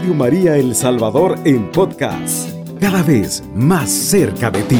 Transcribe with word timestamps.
Radio 0.00 0.14
María 0.14 0.56
El 0.56 0.74
Salvador 0.74 1.38
en 1.44 1.70
podcast, 1.72 2.48
cada 2.80 3.02
vez 3.02 3.42
más 3.54 3.90
cerca 3.90 4.50
de 4.50 4.62
ti. 4.62 4.78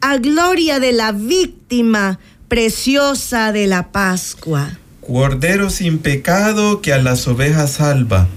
A 0.00 0.16
gloria 0.16 0.80
de 0.80 0.92
la 0.94 1.12
víctima 1.12 2.18
preciosa 2.48 3.52
de 3.52 3.66
la 3.66 3.92
Pascua. 3.92 4.78
Cordero 5.06 5.68
sin 5.68 5.98
pecado 5.98 6.80
que 6.80 6.94
a 6.94 7.02
las 7.02 7.28
ovejas 7.28 7.72
salva, 7.72 8.28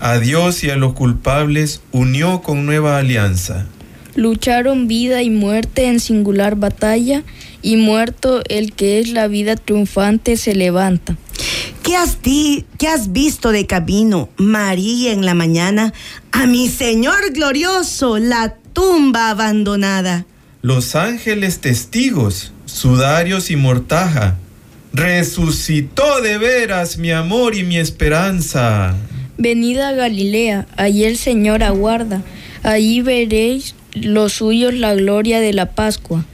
a 0.00 0.16
Dios 0.16 0.64
y 0.64 0.70
a 0.70 0.76
los 0.76 0.94
culpables 0.94 1.82
unió 1.92 2.40
con 2.40 2.64
nueva 2.64 2.96
alianza. 2.96 3.66
Lucharon 4.14 4.88
vida 4.88 5.22
y 5.22 5.28
muerte 5.28 5.88
en 5.88 6.00
singular 6.00 6.56
batalla, 6.56 7.22
y 7.62 7.76
muerto 7.76 8.42
el 8.48 8.72
que 8.72 8.98
es 8.98 9.08
la 9.10 9.28
vida 9.28 9.56
triunfante 9.56 10.36
se 10.36 10.54
levanta. 10.54 11.16
¿Qué 11.82 11.96
has, 11.96 12.22
di- 12.22 12.64
qué 12.78 12.88
has 12.88 13.12
visto 13.12 13.50
de 13.52 13.66
camino, 13.66 14.28
María, 14.36 15.12
en 15.12 15.24
la 15.24 15.34
mañana? 15.34 15.92
A 16.32 16.46
mi 16.46 16.68
Señor 16.68 17.32
glorioso, 17.32 18.18
la 18.18 18.54
tumba 18.72 19.30
abandonada. 19.30 20.26
Los 20.62 20.94
ángeles 20.94 21.60
testigos, 21.60 22.52
sudarios 22.66 23.50
y 23.50 23.56
mortaja, 23.56 24.36
resucitó 24.92 26.20
de 26.20 26.38
veras 26.38 26.98
mi 26.98 27.10
amor 27.10 27.54
y 27.56 27.62
mi 27.64 27.76
esperanza. 27.78 28.94
Venid 29.38 29.78
a 29.78 29.92
Galilea, 29.92 30.66
allí 30.76 31.04
el 31.04 31.16
Señor 31.16 31.62
aguarda, 31.62 32.22
allí 32.62 33.00
veréis 33.00 33.74
los 33.94 34.34
suyos 34.34 34.74
la 34.74 34.94
gloria 34.94 35.40
de 35.40 35.52
la 35.52 35.70
Pascua. 35.72 36.24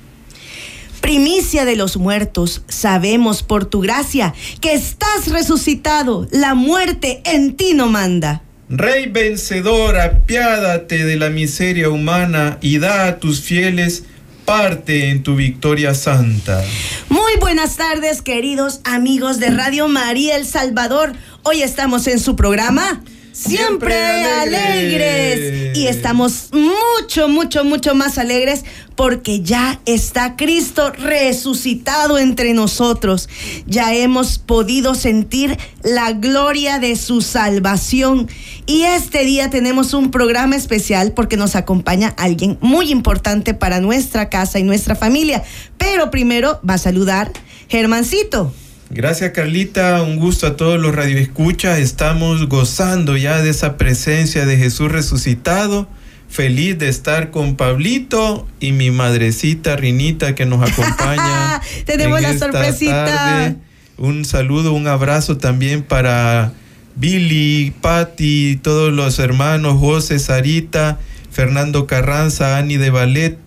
Primicia 1.06 1.65
de 1.65 1.77
los 1.77 1.98
muertos, 1.98 2.62
sabemos 2.66 3.44
por 3.44 3.64
tu 3.64 3.80
gracia 3.80 4.34
que 4.61 4.75
estás 4.75 5.28
resucitado, 5.28 6.27
la 6.33 6.55
muerte 6.55 7.22
en 7.25 7.55
ti 7.55 7.75
no 7.75 7.86
manda. 7.86 8.42
Rey 8.69 9.06
vencedor, 9.06 10.00
apiádate 10.00 11.05
de 11.05 11.14
la 11.14 11.30
miseria 11.30 11.91
humana 11.91 12.58
y 12.61 12.78
da 12.78 13.06
a 13.06 13.19
tus 13.20 13.41
fieles 13.41 14.03
parte 14.45 15.11
en 15.11 15.22
tu 15.22 15.36
victoria 15.36 15.95
santa. 15.95 16.64
Muy 17.08 17.36
buenas 17.39 17.77
tardes, 17.77 18.20
queridos 18.20 18.80
amigos 18.83 19.39
de 19.39 19.50
Radio 19.50 19.86
María 19.86 20.34
El 20.34 20.45
Salvador. 20.45 21.12
Hoy 21.45 21.62
estamos 21.62 22.08
en 22.08 22.19
su 22.19 22.34
programa 22.34 23.00
Siempre, 23.37 23.95
alegres. 24.25 25.77
Y 25.77 25.89
estamos 25.89 26.48
mucho, 26.53 27.29
mucho, 27.29 27.67
mucho 27.67 27.95
más 27.95 28.17
alegres 28.17 28.65
porque 28.95 29.42
ya 29.42 29.79
está 29.84 30.37
Cristo 30.37 30.91
resucitado 30.91 32.19
entre 32.19 32.55
nosotros. 32.55 33.29
Ya 33.67 33.92
hemos 33.95 34.39
podido 34.39 34.95
sentir 34.95 35.59
la 35.83 36.12
gloria 36.12 36.79
de 36.79 36.97
su 36.97 37.20
salvación. 37.20 38.27
Y 38.64 38.84
este 38.84 39.25
día 39.25 39.51
tenemos 39.51 39.92
un 39.92 40.11
programa 40.11 40.57
especial 40.57 41.12
porque 41.12 41.37
nos 41.37 41.57
acompaña 41.57 42.14
alguien 42.17 42.57
muy 42.62 42.91
importante 42.91 43.53
para 43.53 43.81
nuestra 43.81 44.31
casa 44.31 44.59
y 44.59 44.62
nuestra 44.62 44.97
familia. 44.97 45.45
Pero 45.77 46.11
primero 46.11 46.59
va 46.67 46.75
a 46.75 46.79
saludar 46.79 47.31
Germancito. 47.69 48.55
Gracias 48.91 49.33
Carlita, 49.33 50.03
un 50.03 50.17
gusto 50.17 50.47
a 50.47 50.56
todos 50.56 50.81
los 50.81 50.95
radioescuchas. 50.95 51.79
Estamos 51.79 52.48
gozando 52.48 53.17
ya 53.17 53.42
de 53.42 53.51
esa 53.51 53.77
presencia 53.77 54.47
de 54.47 54.56
Jesús 54.56 54.92
resucitado. 54.92 55.89
Feliz 56.29 56.79
de 56.79 56.89
estar 56.89 57.31
con 57.31 57.57
Pablito 57.57 58.47
y 58.61 58.73
mi 58.73 58.91
madrecita 58.91 59.77
Rinita 59.77 60.34
que 60.34 60.47
nos 60.47 60.70
acompaña. 60.70 61.61
Tenemos 61.84 62.19
en 62.19 62.23
la 62.25 62.39
sorpresita. 62.39 63.05
tarde. 63.05 63.57
Un 63.98 64.25
saludo, 64.25 64.73
un 64.73 64.87
abrazo 64.87 65.37
también 65.37 65.83
para 65.83 66.53
Billy, 66.95 67.73
Patti, 67.80 68.61
todos 68.63 68.92
los 68.92 69.19
hermanos, 69.19 69.79
José, 69.80 70.19
Sarita, 70.19 70.98
Fernando 71.30 71.86
Carranza, 71.86 72.57
Ani 72.57 72.77
de 72.77 72.91
Ballet 72.91 73.45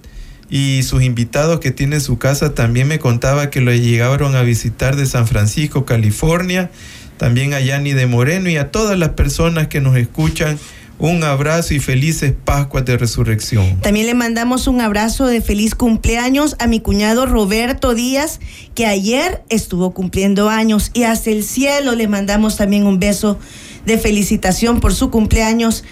y 0.49 0.81
sus 0.83 1.03
invitados 1.03 1.59
que 1.59 1.71
tiene 1.71 1.97
en 1.97 2.01
su 2.01 2.17
casa 2.17 2.55
también 2.55 2.87
me 2.87 2.99
contaba 2.99 3.49
que 3.49 3.61
lo 3.61 3.73
llegaron 3.73 4.35
a 4.35 4.41
visitar 4.41 4.95
de 4.95 5.05
San 5.05 5.27
Francisco, 5.27 5.85
California, 5.85 6.71
también 7.17 7.53
a 7.53 7.59
Yani 7.59 7.93
de 7.93 8.07
Moreno 8.07 8.49
y 8.49 8.57
a 8.57 8.71
todas 8.71 8.97
las 8.97 9.09
personas 9.09 9.67
que 9.67 9.81
nos 9.81 9.95
escuchan. 9.97 10.57
Un 10.97 11.23
abrazo 11.23 11.73
y 11.73 11.79
felices 11.79 12.33
Pascuas 12.43 12.83
de 12.83 12.97
Resurrección. 12.97 13.79
También 13.79 14.05
le 14.05 14.15
mandamos 14.15 14.67
un 14.67 14.81
abrazo 14.81 15.27
de 15.27 15.39
feliz 15.39 15.73
cumpleaños 15.73 16.57
a 16.59 16.67
mi 16.67 16.81
cuñado 16.81 17.25
Roberto 17.25 17.95
Díaz, 17.95 18.41
que 18.75 18.85
ayer 18.85 19.41
estuvo 19.47 19.93
cumpliendo 19.93 20.49
años. 20.49 20.91
Y 20.93 21.03
hasta 21.03 21.29
el 21.29 21.45
cielo 21.45 21.95
le 21.95 22.09
mandamos 22.09 22.57
también 22.57 22.85
un 22.85 22.99
beso 22.99 23.39
de 23.85 23.97
felicitación 23.97 24.81
por 24.81 24.93
su 24.93 25.09
cumpleaños 25.09 25.85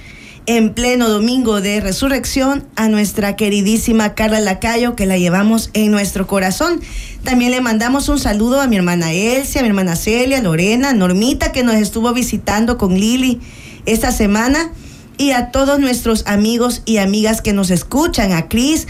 en 0.47 0.73
pleno 0.73 1.09
domingo 1.09 1.59
de 1.59 1.81
resurrección 1.81 2.65
a 2.77 2.87
nuestra 2.87 3.35
queridísima 3.35 4.15
Carla 4.15 4.39
Lacayo, 4.39 4.95
que 4.95 5.05
la 5.05 5.17
llevamos 5.17 5.69
en 5.73 5.91
nuestro 5.91 6.25
corazón. 6.25 6.79
También 7.23 7.51
le 7.51 7.59
mandamos 7.59 8.07
un 8.07 8.17
saludo 8.17 8.61
a 8.61 8.67
mi 8.67 8.77
hermana 8.77 9.11
Elsia, 9.11 9.59
a 9.59 9.63
mi 9.63 9.67
hermana 9.67 9.97
Celia, 9.97 10.41
Lorena, 10.41 10.93
Normita, 10.93 11.51
que 11.51 11.63
nos 11.63 11.75
estuvo 11.75 12.13
visitando 12.13 12.77
con 12.77 12.97
Lili 12.97 13.41
esta 13.85 14.13
semana 14.13 14.71
y 15.17 15.31
a 15.31 15.51
todos 15.51 15.79
nuestros 15.79 16.25
amigos 16.27 16.81
y 16.85 16.97
amigas 16.97 17.41
que 17.41 17.51
nos 17.51 17.69
escuchan, 17.69 18.31
a 18.31 18.47
Cris, 18.47 18.87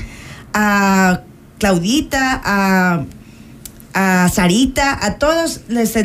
a 0.53 1.21
Claudita, 1.57 2.39
a, 2.45 3.05
a 3.99 4.29
Sarita, 4.29 5.03
a 5.03 5.15
todos 5.15 5.61
les, 5.69 5.95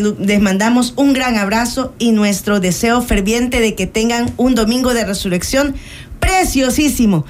mandamos 0.40 0.94
un 0.96 1.12
gran 1.12 1.36
abrazo 1.36 1.92
y 1.98 2.12
nuestro 2.12 2.58
deseo 2.58 3.02
ferviente 3.02 3.60
de 3.60 3.74
que 3.74 3.86
tengan 3.86 4.32
un 4.38 4.54
domingo 4.54 4.94
de 4.94 5.04
resurrección 5.04 5.74
preciosísimo. 6.18 7.26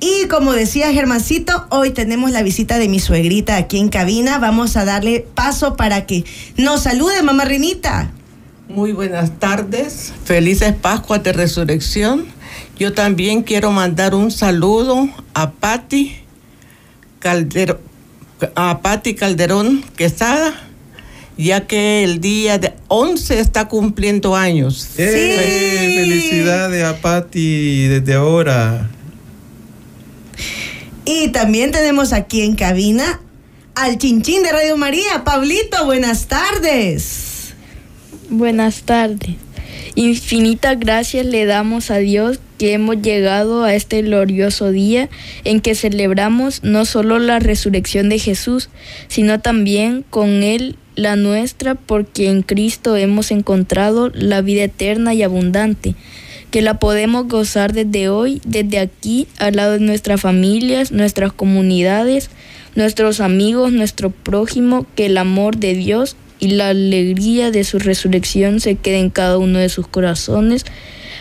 Y 0.00 0.26
como 0.28 0.54
decía 0.54 0.90
Germancito, 0.90 1.66
hoy 1.68 1.90
tenemos 1.90 2.30
la 2.30 2.42
visita 2.42 2.78
de 2.78 2.88
mi 2.88 2.98
suegrita 2.98 3.56
aquí 3.56 3.78
en 3.78 3.90
cabina. 3.90 4.38
Vamos 4.38 4.78
a 4.78 4.86
darle 4.86 5.26
paso 5.34 5.76
para 5.76 6.06
que 6.06 6.24
nos 6.56 6.84
salude, 6.84 7.22
mamá 7.22 7.44
Rinita. 7.44 8.10
Muy 8.70 8.92
buenas 8.92 9.38
tardes, 9.38 10.14
felices 10.24 10.72
Pascuas 10.72 11.22
de 11.24 11.34
Resurrección. 11.34 12.24
Yo 12.78 12.94
también 12.94 13.42
quiero 13.42 13.70
mandar 13.70 14.14
un 14.14 14.30
saludo 14.30 15.10
a 15.34 15.50
Patti 15.50 16.16
Calderón, 17.18 17.80
a 18.54 18.80
Patti 18.82 19.14
Calderón 19.14 19.84
Quesada, 19.96 20.54
ya 21.36 21.66
que 21.66 22.04
el 22.04 22.20
día 22.20 22.58
de 22.58 22.74
11 22.88 23.40
está 23.40 23.68
cumpliendo 23.68 24.36
años. 24.36 24.90
¡Eh! 24.98 25.94
Felicidades 25.96 26.84
a 26.84 27.00
Patti 27.00 27.88
desde 27.88 28.14
ahora. 28.14 28.90
Y 31.04 31.28
también 31.28 31.70
tenemos 31.70 32.12
aquí 32.12 32.42
en 32.42 32.56
cabina 32.56 33.20
al 33.74 33.98
chinchín 33.98 34.42
de 34.42 34.52
Radio 34.52 34.76
María, 34.76 35.22
Pablito, 35.22 35.84
buenas 35.84 36.26
tardes. 36.26 37.54
Buenas 38.28 38.82
tardes. 38.82 39.45
Infinitas 39.98 40.78
gracias 40.78 41.24
le 41.24 41.46
damos 41.46 41.90
a 41.90 41.96
Dios 41.96 42.38
que 42.58 42.74
hemos 42.74 43.00
llegado 43.00 43.64
a 43.64 43.74
este 43.74 44.02
glorioso 44.02 44.70
día 44.70 45.08
en 45.44 45.62
que 45.62 45.74
celebramos 45.74 46.62
no 46.62 46.84
solo 46.84 47.18
la 47.18 47.38
resurrección 47.38 48.10
de 48.10 48.18
Jesús, 48.18 48.68
sino 49.08 49.40
también 49.40 50.04
con 50.10 50.42
Él 50.42 50.76
la 50.96 51.16
nuestra, 51.16 51.76
porque 51.76 52.28
en 52.28 52.42
Cristo 52.42 52.94
hemos 52.98 53.30
encontrado 53.30 54.10
la 54.12 54.42
vida 54.42 54.64
eterna 54.64 55.14
y 55.14 55.22
abundante, 55.22 55.94
que 56.50 56.60
la 56.60 56.78
podemos 56.78 57.26
gozar 57.26 57.72
desde 57.72 58.10
hoy, 58.10 58.42
desde 58.44 58.80
aquí, 58.80 59.28
al 59.38 59.56
lado 59.56 59.72
de 59.72 59.80
nuestras 59.80 60.20
familias, 60.20 60.92
nuestras 60.92 61.32
comunidades, 61.32 62.28
nuestros 62.74 63.20
amigos, 63.20 63.72
nuestro 63.72 64.10
prójimo, 64.10 64.84
que 64.94 65.06
el 65.06 65.16
amor 65.16 65.56
de 65.56 65.72
Dios 65.72 66.16
y 66.46 66.50
la 66.50 66.68
alegría 66.68 67.50
de 67.50 67.64
su 67.64 67.78
resurrección 67.80 68.60
se 68.60 68.76
quede 68.76 69.00
en 69.00 69.10
cada 69.10 69.36
uno 69.38 69.58
de 69.58 69.68
sus 69.68 69.88
corazones 69.88 70.64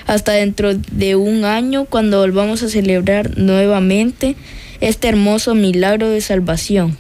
hasta 0.06 0.34
dentro 0.34 0.76
de 0.76 1.16
un 1.16 1.46
año 1.46 1.86
cuando 1.86 2.20
volvamos 2.20 2.62
a 2.62 2.70
celebrar 2.70 3.38
nuevamente 3.40 4.36
este 4.82 5.08
hermoso 5.08 5.56
milagro 5.56 6.10
de 6.10 6.22
salvación. 6.22 6.96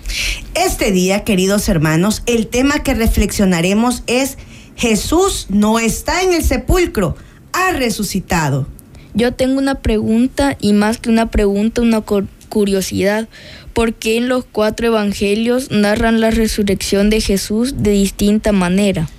Este 0.56 0.92
día, 0.92 1.24
queridos 1.24 1.70
hermanos, 1.70 2.24
el 2.26 2.48
tema 2.48 2.82
que 2.82 2.96
reflexionaremos 2.96 4.02
es 4.08 4.38
Jesús 4.76 5.46
no 5.50 5.78
está 5.78 6.24
en 6.24 6.34
el 6.34 6.44
sepulcro, 6.44 7.16
ha 7.54 7.72
resucitado. 7.74 8.68
Yo 9.14 9.34
tengo 9.34 9.60
una 9.60 9.76
pregunta 9.76 10.58
y 10.60 10.74
más 10.74 10.98
que 10.98 11.10
una 11.10 11.30
pregunta, 11.30 11.82
una 11.82 12.02
cu- 12.02 12.28
curiosidad. 12.50 13.28
¿Por 13.76 13.94
qué 13.94 14.16
en 14.16 14.30
los 14.30 14.46
cuatro 14.50 14.88
evangelios 14.88 15.70
narran 15.70 16.22
la 16.22 16.32
resurrección 16.32 17.10
de 17.10 17.20
Jesús 17.20 17.84
de 17.84 17.92
distinta 17.92 18.54
manera? 18.54 19.10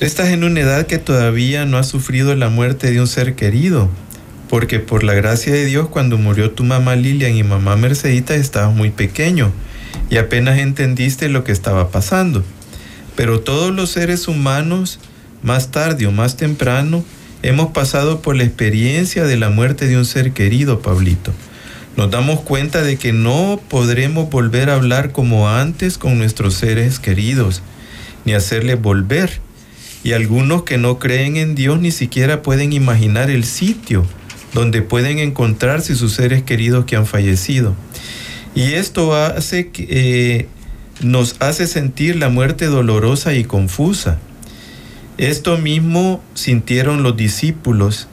Estás 0.00 0.28
en 0.28 0.44
una 0.44 0.60
edad 0.60 0.86
que 0.86 0.98
todavía 0.98 1.64
no 1.64 1.78
has 1.78 1.88
sufrido 1.88 2.36
la 2.36 2.50
muerte 2.50 2.90
de 2.90 3.00
un 3.00 3.06
ser 3.06 3.36
querido, 3.36 3.88
porque 4.50 4.80
por 4.80 5.02
la 5.02 5.14
gracia 5.14 5.50
de 5.50 5.64
Dios 5.64 5.88
cuando 5.88 6.18
murió 6.18 6.50
tu 6.50 6.62
mamá 6.62 6.94
Lilian 6.94 7.36
y 7.36 7.42
mamá 7.42 7.74
Mercedita 7.76 8.34
estabas 8.34 8.76
muy 8.76 8.90
pequeño 8.90 9.50
y 10.10 10.18
apenas 10.18 10.58
entendiste 10.58 11.30
lo 11.30 11.42
que 11.42 11.52
estaba 11.52 11.88
pasando. 11.88 12.44
Pero 13.16 13.40
todos 13.40 13.74
los 13.74 13.88
seres 13.88 14.28
humanos, 14.28 14.98
más 15.42 15.70
tarde 15.70 16.06
o 16.06 16.12
más 16.12 16.36
temprano, 16.36 17.02
hemos 17.42 17.68
pasado 17.68 18.20
por 18.20 18.36
la 18.36 18.44
experiencia 18.44 19.24
de 19.24 19.38
la 19.38 19.48
muerte 19.48 19.86
de 19.86 19.96
un 19.96 20.04
ser 20.04 20.32
querido, 20.32 20.80
Pablito. 20.80 21.32
Nos 21.96 22.10
damos 22.10 22.40
cuenta 22.40 22.82
de 22.82 22.96
que 22.96 23.12
no 23.12 23.60
podremos 23.68 24.28
volver 24.28 24.70
a 24.70 24.74
hablar 24.74 25.12
como 25.12 25.48
antes 25.48 25.96
con 25.96 26.18
nuestros 26.18 26.54
seres 26.54 26.98
queridos, 26.98 27.62
ni 28.24 28.34
hacerles 28.34 28.80
volver. 28.80 29.40
Y 30.02 30.12
algunos 30.12 30.64
que 30.64 30.76
no 30.76 30.98
creen 30.98 31.36
en 31.36 31.54
Dios 31.54 31.80
ni 31.80 31.90
siquiera 31.90 32.42
pueden 32.42 32.72
imaginar 32.72 33.30
el 33.30 33.44
sitio 33.44 34.04
donde 34.54 34.82
pueden 34.82 35.18
encontrarse 35.18 35.96
sus 35.96 36.14
seres 36.14 36.42
queridos 36.44 36.84
que 36.84 36.96
han 36.96 37.06
fallecido. 37.06 37.74
Y 38.54 38.74
esto 38.74 39.14
hace 39.14 39.68
que, 39.68 39.86
eh, 39.90 40.48
nos 41.00 41.36
hace 41.40 41.66
sentir 41.66 42.16
la 42.16 42.28
muerte 42.28 42.66
dolorosa 42.66 43.34
y 43.34 43.44
confusa. 43.44 44.18
Esto 45.18 45.58
mismo 45.58 46.22
sintieron 46.34 47.02
los 47.02 47.16
discípulos 47.16 48.08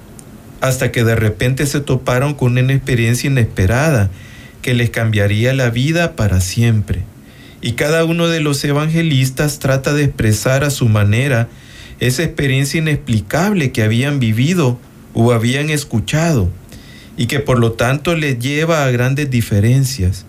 hasta 0.62 0.92
que 0.92 1.04
de 1.04 1.16
repente 1.16 1.66
se 1.66 1.82
toparon 1.82 2.36
con 2.36 2.58
una 2.58 2.74
experiencia 2.74 3.30
inesperada 3.30 4.10
que 4.62 4.74
les 4.74 4.92
cambiaría 4.92 5.54
la 5.54 5.70
vida 5.70 6.16
para 6.16 6.40
siempre. 6.40 7.02
Y 7.62 7.74
cada 7.74 8.06
uno 8.06 8.28
de 8.28 8.40
los 8.40 8.64
evangelistas 8.64 9.60
trata 9.60 9.94
de 9.94 10.04
expresar 10.04 10.64
a 10.64 10.70
su 10.70 10.88
manera 10.88 11.50
esa 12.00 12.24
experiencia 12.24 12.80
inexplicable 12.80 13.72
que 13.72 13.84
habían 13.84 14.20
vivido 14.20 14.80
o 15.14 15.32
habían 15.32 15.70
escuchado 15.70 16.50
y 17.18 17.26
que 17.26 17.40
por 17.40 17.60
lo 17.60 17.74
tanto 17.74 18.16
les 18.16 18.40
lleva 18.40 18.86
a 18.86 18.92
grandes 18.92 19.30
diferencias. 19.30 20.26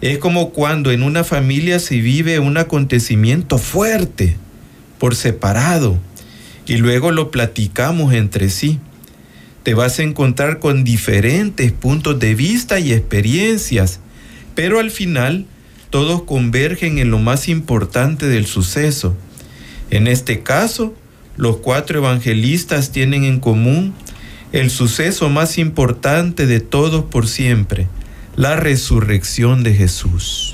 Es 0.00 0.18
como 0.18 0.50
cuando 0.50 0.90
en 0.90 1.02
una 1.02 1.24
familia 1.24 1.78
se 1.78 2.00
vive 2.00 2.38
un 2.38 2.56
acontecimiento 2.56 3.58
fuerte 3.58 4.36
por 4.98 5.14
separado 5.14 5.98
y 6.66 6.76
luego 6.76 7.10
lo 7.10 7.30
platicamos 7.30 8.14
entre 8.14 8.50
sí. 8.50 8.78
Te 9.62 9.74
vas 9.74 9.98
a 9.98 10.02
encontrar 10.02 10.58
con 10.58 10.84
diferentes 10.84 11.70
puntos 11.72 12.18
de 12.18 12.34
vista 12.34 12.80
y 12.80 12.92
experiencias, 12.92 14.00
pero 14.54 14.80
al 14.80 14.90
final 14.90 15.46
todos 15.90 16.22
convergen 16.22 16.98
en 16.98 17.10
lo 17.10 17.18
más 17.18 17.48
importante 17.48 18.26
del 18.26 18.46
suceso. 18.46 19.14
En 19.90 20.06
este 20.08 20.42
caso, 20.42 20.94
los 21.36 21.58
cuatro 21.58 21.98
evangelistas 21.98 22.92
tienen 22.92 23.24
en 23.24 23.40
común 23.40 23.94
el 24.52 24.70
suceso 24.70 25.28
más 25.30 25.58
importante 25.58 26.46
de 26.46 26.60
todos 26.60 27.04
por 27.04 27.28
siempre, 27.28 27.88
la 28.36 28.56
resurrección 28.56 29.62
de 29.62 29.74
Jesús. 29.74 30.51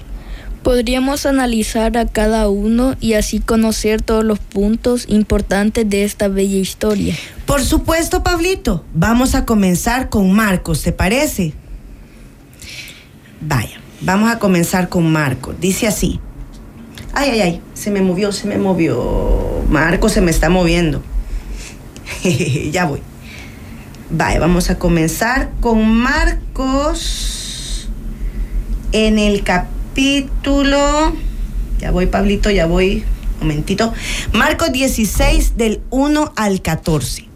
Podríamos 0.63 1.25
analizar 1.25 1.97
a 1.97 2.07
cada 2.07 2.49
uno 2.49 2.97
y 3.01 3.15
así 3.15 3.41
conocer 3.41 4.03
todos 4.03 4.25
los 4.25 4.39
puntos 4.39 5.07
importantes 5.09 5.89
de 5.89 6.05
esta 6.05 6.29
bella 6.29 6.57
historia. 6.57 7.15
Por 7.47 7.63
supuesto, 7.63 8.23
Pablito. 8.23 8.85
Vamos 8.93 9.35
a 9.35 9.45
comenzar 9.47 10.09
con 10.09 10.33
Marcos, 10.33 10.83
¿te 10.83 10.93
parece? 10.93 11.55
Vaya, 13.41 13.81
vamos 14.01 14.31
a 14.31 14.39
comenzar 14.39 14.89
con 14.89 15.11
Marcos. 15.11 15.55
Dice 15.61 15.87
así. 15.87 16.21
Ay, 17.15 17.31
ay, 17.31 17.41
ay, 17.41 17.61
se 17.75 17.91
me 17.91 18.03
movió, 18.03 18.33
se 18.33 18.47
me 18.47 18.59
movió. 18.59 19.65
Marcos 19.71 20.13
se 20.13 20.21
me 20.21 20.31
está 20.31 20.51
moviendo. 20.51 21.03
ya 22.73 22.85
voy. 22.85 23.01
Vaya, 24.11 24.41
vamos 24.41 24.71
a 24.71 24.79
comenzar 24.79 25.51
con 25.61 25.87
Marcos 25.87 27.29
en 28.93 29.19
el 29.19 29.43
capítulo. 29.43 29.78
Ya 31.81 31.91
voy, 31.91 32.07
Pablito, 32.07 32.51
ya 32.51 32.67
voy. 32.67 33.03
Momentito. 33.41 33.93
Marcos 34.33 34.71
16 34.71 35.57
del 35.57 35.81
1 35.91 36.35
al 36.37 36.63
14. 36.63 37.27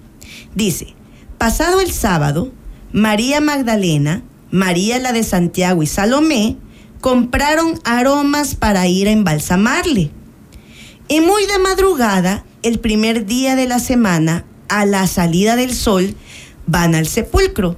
Dice, 0.55 0.95
pasado 1.39 1.81
el 1.81 1.91
sábado, 1.91 2.53
María 2.93 3.41
Magdalena, 3.41 4.23
María 4.53 5.01
la 5.01 5.13
de 5.13 5.25
Santiago 5.25 5.83
y 5.83 5.89
Salomé 5.89 6.57
compraron 7.01 7.81
aromas 7.83 8.55
para 8.55 8.87
ir 8.87 9.09
a 9.09 9.11
embalsamarle. 9.11 10.13
Y 11.09 11.21
muy 11.21 11.45
de 11.47 11.59
madrugada, 11.59 12.45
el 12.63 12.79
primer 12.79 13.27
día 13.27 13.57
de 13.57 13.67
la 13.67 13.81
semana, 13.81 14.45
a 14.69 14.87
la 14.87 15.09
salida 15.09 15.57
del 15.57 15.75
sol, 15.75 16.15
van 16.69 16.95
al 16.95 17.09
sepulcro. 17.09 17.77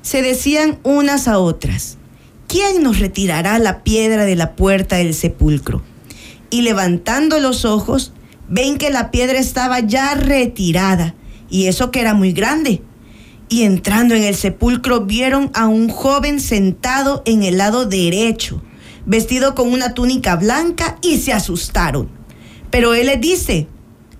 Se 0.00 0.22
decían 0.22 0.78
unas 0.84 1.26
a 1.26 1.38
otras, 1.38 1.98
¿quién 2.52 2.82
nos 2.82 2.98
retirará 2.98 3.58
la 3.58 3.82
piedra 3.82 4.26
de 4.26 4.36
la 4.36 4.54
puerta 4.56 4.96
del 4.96 5.14
sepulcro? 5.14 5.82
Y 6.50 6.60
levantando 6.60 7.40
los 7.40 7.64
ojos, 7.64 8.12
ven 8.46 8.76
que 8.76 8.90
la 8.90 9.10
piedra 9.10 9.38
estaba 9.38 9.80
ya 9.80 10.14
retirada, 10.14 11.14
y 11.48 11.68
eso 11.68 11.90
que 11.90 12.02
era 12.02 12.12
muy 12.12 12.32
grande. 12.32 12.82
Y 13.48 13.62
entrando 13.62 14.14
en 14.14 14.22
el 14.22 14.34
sepulcro 14.34 15.06
vieron 15.06 15.50
a 15.54 15.66
un 15.66 15.88
joven 15.88 16.40
sentado 16.40 17.22
en 17.24 17.42
el 17.42 17.56
lado 17.56 17.86
derecho, 17.86 18.62
vestido 19.06 19.54
con 19.54 19.72
una 19.72 19.94
túnica 19.94 20.36
blanca, 20.36 20.98
y 21.00 21.16
se 21.16 21.32
asustaron. 21.32 22.10
Pero 22.70 22.92
él 22.92 23.06
les 23.06 23.20
dice, 23.22 23.66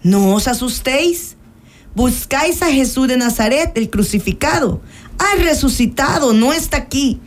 no 0.02 0.34
os 0.34 0.48
asustéis 0.48 1.36
Buscáis 1.94 2.62
a 2.62 2.72
Jesús 2.72 3.06
de 3.06 3.18
Nazaret, 3.18 3.70
el 3.74 3.90
crucificado. 3.90 4.80
Ha 5.18 5.42
resucitado, 5.42 6.32
no 6.32 6.54
está 6.54 6.78
aquí. 6.78 7.20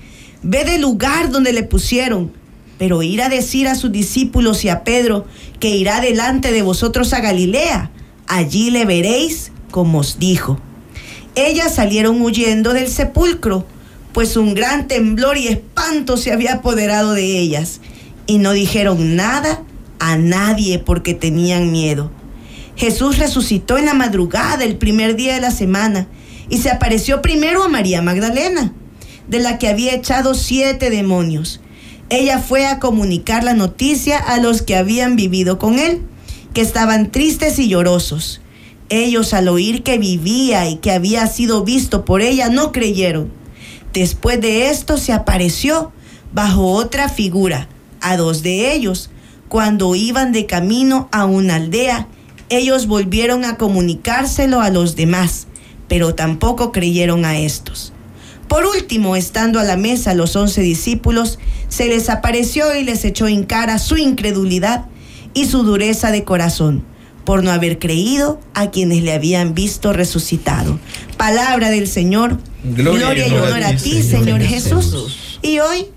Ve 0.48 0.64
del 0.64 0.82
lugar 0.82 1.32
donde 1.32 1.54
le 1.54 1.64
pusieron. 1.64 2.32
Pero 2.78 3.02
ir 3.02 3.24
a 3.24 3.30
decir 3.30 3.68
a 3.68 3.74
sus 3.74 3.92
discípulos 3.92 4.64
y 4.64 4.70
a 4.70 4.84
Pedro 4.84 5.26
que 5.60 5.70
irá 5.70 6.02
delante 6.02 6.52
de 6.52 6.62
vosotros 6.62 7.14
a 7.14 7.20
Galilea. 7.20 7.90
Allí 8.28 8.70
le 8.70 8.86
veréis 8.86 9.52
como 9.72 10.00
os 10.00 10.20
dijo. 10.20 10.60
Ellas 11.34 11.74
salieron 11.74 12.22
huyendo 12.22 12.74
del 12.74 12.90
sepulcro, 12.90 13.66
pues 14.14 14.38
un 14.38 14.54
gran 14.54 14.88
temblor 14.88 15.36
y 15.38 15.48
espanto 15.48 16.16
se 16.16 16.32
había 16.32 16.54
apoderado 16.54 17.14
de 17.14 17.40
ellas. 17.40 17.82
Y 18.28 18.38
no 18.38 18.52
dijeron 18.52 19.16
nada 19.16 19.64
a 19.98 20.16
nadie 20.16 20.78
porque 20.78 21.16
tenían 21.16 21.72
miedo. 21.72 22.12
Jesús 22.76 23.18
resucitó 23.18 23.80
en 23.80 23.86
la 23.86 23.96
madrugada 23.96 24.64
el 24.64 24.78
primer 24.78 25.16
día 25.16 25.34
de 25.34 25.42
la 25.42 25.52
semana 25.52 26.08
y 26.50 26.60
se 26.60 26.70
apareció 26.70 27.24
primero 27.24 27.64
a 27.64 27.68
María 27.68 28.04
Magdalena, 28.04 28.74
de 29.28 29.40
la 29.40 29.58
que 29.58 29.68
había 29.68 29.94
echado 29.94 30.34
siete 30.34 30.90
demonios. 30.90 31.62
Ella 32.10 32.40
fue 32.40 32.66
a 32.68 32.80
comunicar 32.80 33.44
la 33.44 33.54
noticia 33.54 34.18
a 34.18 34.38
los 34.38 34.62
que 34.62 34.76
habían 34.76 35.16
vivido 35.16 35.58
con 35.58 35.80
él, 35.80 36.02
que 36.54 36.62
estaban 36.62 37.12
tristes 37.12 37.60
y 37.60 37.68
llorosos. 37.68 38.42
Ellos 38.90 39.34
al 39.34 39.48
oír 39.48 39.84
que 39.84 39.98
vivía 39.98 40.70
y 40.70 40.78
que 40.78 40.92
había 40.92 41.26
sido 41.28 41.64
visto 41.64 42.06
por 42.06 42.22
ella 42.22 42.50
no 42.50 42.72
creyeron. 42.72 43.32
Después 43.94 44.40
de 44.42 44.70
esto 44.70 44.98
se 44.98 45.14
apareció 45.14 45.92
bajo 46.34 46.72
otra 46.72 47.10
figura 47.10 47.70
a 48.02 48.18
dos 48.18 48.44
de 48.44 48.74
ellos 48.74 49.10
cuando 49.50 49.96
iban 49.96 50.32
de 50.32 50.46
camino 50.46 51.08
a 51.12 51.26
una 51.26 51.56
aldea 51.56 52.08
ellos 52.50 52.86
volvieron 52.86 53.44
a 53.44 53.58
comunicárselo 53.58 54.62
a 54.62 54.70
los 54.70 54.96
demás, 54.96 55.48
pero 55.88 56.14
tampoco 56.14 56.72
creyeron 56.72 57.26
a 57.26 57.40
estos. 57.40 57.92
Por 58.48 58.66
último, 58.66 59.16
estando 59.16 59.60
a 59.60 59.64
la 59.64 59.78
mesa 59.78 60.14
los 60.14 60.36
once 60.36 60.62
discípulos, 60.62 61.40
se 61.68 61.88
les 61.88 62.10
apareció 62.10 62.76
y 62.76 62.84
les 62.84 63.04
echó 63.04 63.28
en 63.28 63.44
cara 63.44 63.80
su 63.80 63.98
incredulidad 63.98 64.86
y 65.34 65.46
su 65.46 65.64
dureza 65.64 66.12
de 66.12 66.24
corazón, 66.24 66.84
por 67.26 67.44
no 67.44 67.52
haber 67.52 67.80
creído 67.80 68.40
a 68.54 68.70
quienes 68.70 69.04
le 69.04 69.14
habían 69.14 69.54
visto 69.54 69.94
resucitado. 69.94 70.80
Palabra 71.18 71.70
del 71.70 71.88
Señor. 71.88 72.40
Gloria, 72.64 73.28
y 73.28 73.34
honor 73.34 73.64
a 73.64 73.76
ti, 73.76 74.02
Señor, 74.04 74.42
Jesús. 74.42 75.40
Y 75.42 75.60
hoy, 75.60 75.88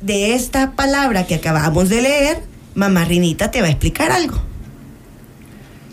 de 0.00 0.34
esta 0.34 0.72
palabra 0.72 1.26
que 1.26 1.34
acabamos 1.34 1.88
de 1.88 2.02
leer, 2.02 2.42
mamá 2.74 3.04
Rinita 3.04 3.50
te 3.50 3.60
va 3.60 3.66
a 3.66 3.70
explicar 3.70 4.12
algo. 4.12 4.40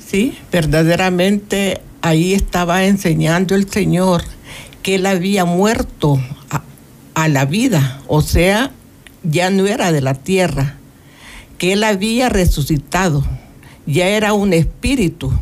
Sí, 0.09 0.37
verdaderamente 0.51 1.81
ahí 2.01 2.33
estaba 2.33 2.85
enseñando 2.85 3.55
el 3.55 3.69
Señor 3.69 4.23
que 4.87 4.95
él 4.95 5.05
había 5.05 5.43
muerto 5.43 6.17
a, 7.13 7.27
la 7.27 7.43
vida, 7.43 7.99
o 8.07 8.21
sea, 8.21 8.71
ya 9.21 9.49
no 9.49 9.67
era 9.67 9.91
de 9.91 9.99
la 9.99 10.13
tierra, 10.13 10.77
que 11.57 11.73
él 11.73 11.83
había 11.83 12.29
resucitado, 12.29 13.21
ya 13.85 14.07
era 14.07 14.31
un 14.31 14.53
espíritu 14.53 15.37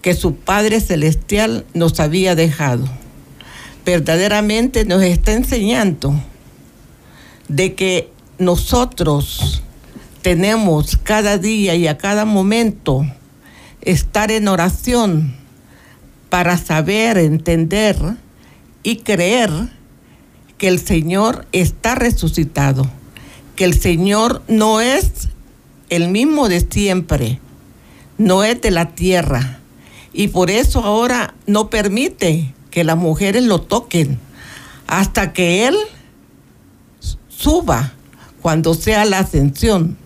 que 0.00 0.14
su 0.14 0.36
Padre 0.36 0.80
Celestial 0.80 1.66
nos 1.74 2.00
había 2.00 2.34
dejado. 2.34 2.88
Verdaderamente 3.84 4.86
nos 4.86 5.02
está 5.02 5.34
enseñando 5.34 6.14
de 7.48 7.74
que 7.74 8.08
nosotros 8.38 9.62
tenemos 10.22 10.96
cada 10.96 11.36
día 11.36 11.74
y 11.74 11.86
a 11.86 11.98
cada 11.98 12.24
momento 12.24 13.04
estar 13.82 14.30
en 14.30 14.48
oración 14.48 15.36
para 16.30 16.56
saber, 16.56 17.18
entender 17.18 18.23
y 18.84 18.96
creer 18.96 19.50
que 20.58 20.68
el 20.68 20.78
Señor 20.78 21.48
está 21.50 21.96
resucitado, 21.96 22.88
que 23.56 23.64
el 23.64 23.74
Señor 23.74 24.42
no 24.46 24.80
es 24.80 25.30
el 25.88 26.08
mismo 26.08 26.48
de 26.48 26.60
siempre, 26.60 27.40
no 28.18 28.44
es 28.44 28.60
de 28.60 28.70
la 28.70 28.94
tierra. 28.94 29.58
Y 30.12 30.28
por 30.28 30.50
eso 30.50 30.84
ahora 30.84 31.34
no 31.46 31.70
permite 31.70 32.54
que 32.70 32.84
las 32.84 32.96
mujeres 32.96 33.42
lo 33.42 33.60
toquen 33.60 34.20
hasta 34.86 35.32
que 35.32 35.66
Él 35.66 35.76
suba 37.28 37.94
cuando 38.40 38.74
sea 38.74 39.04
la 39.04 39.20
ascensión. 39.20 39.96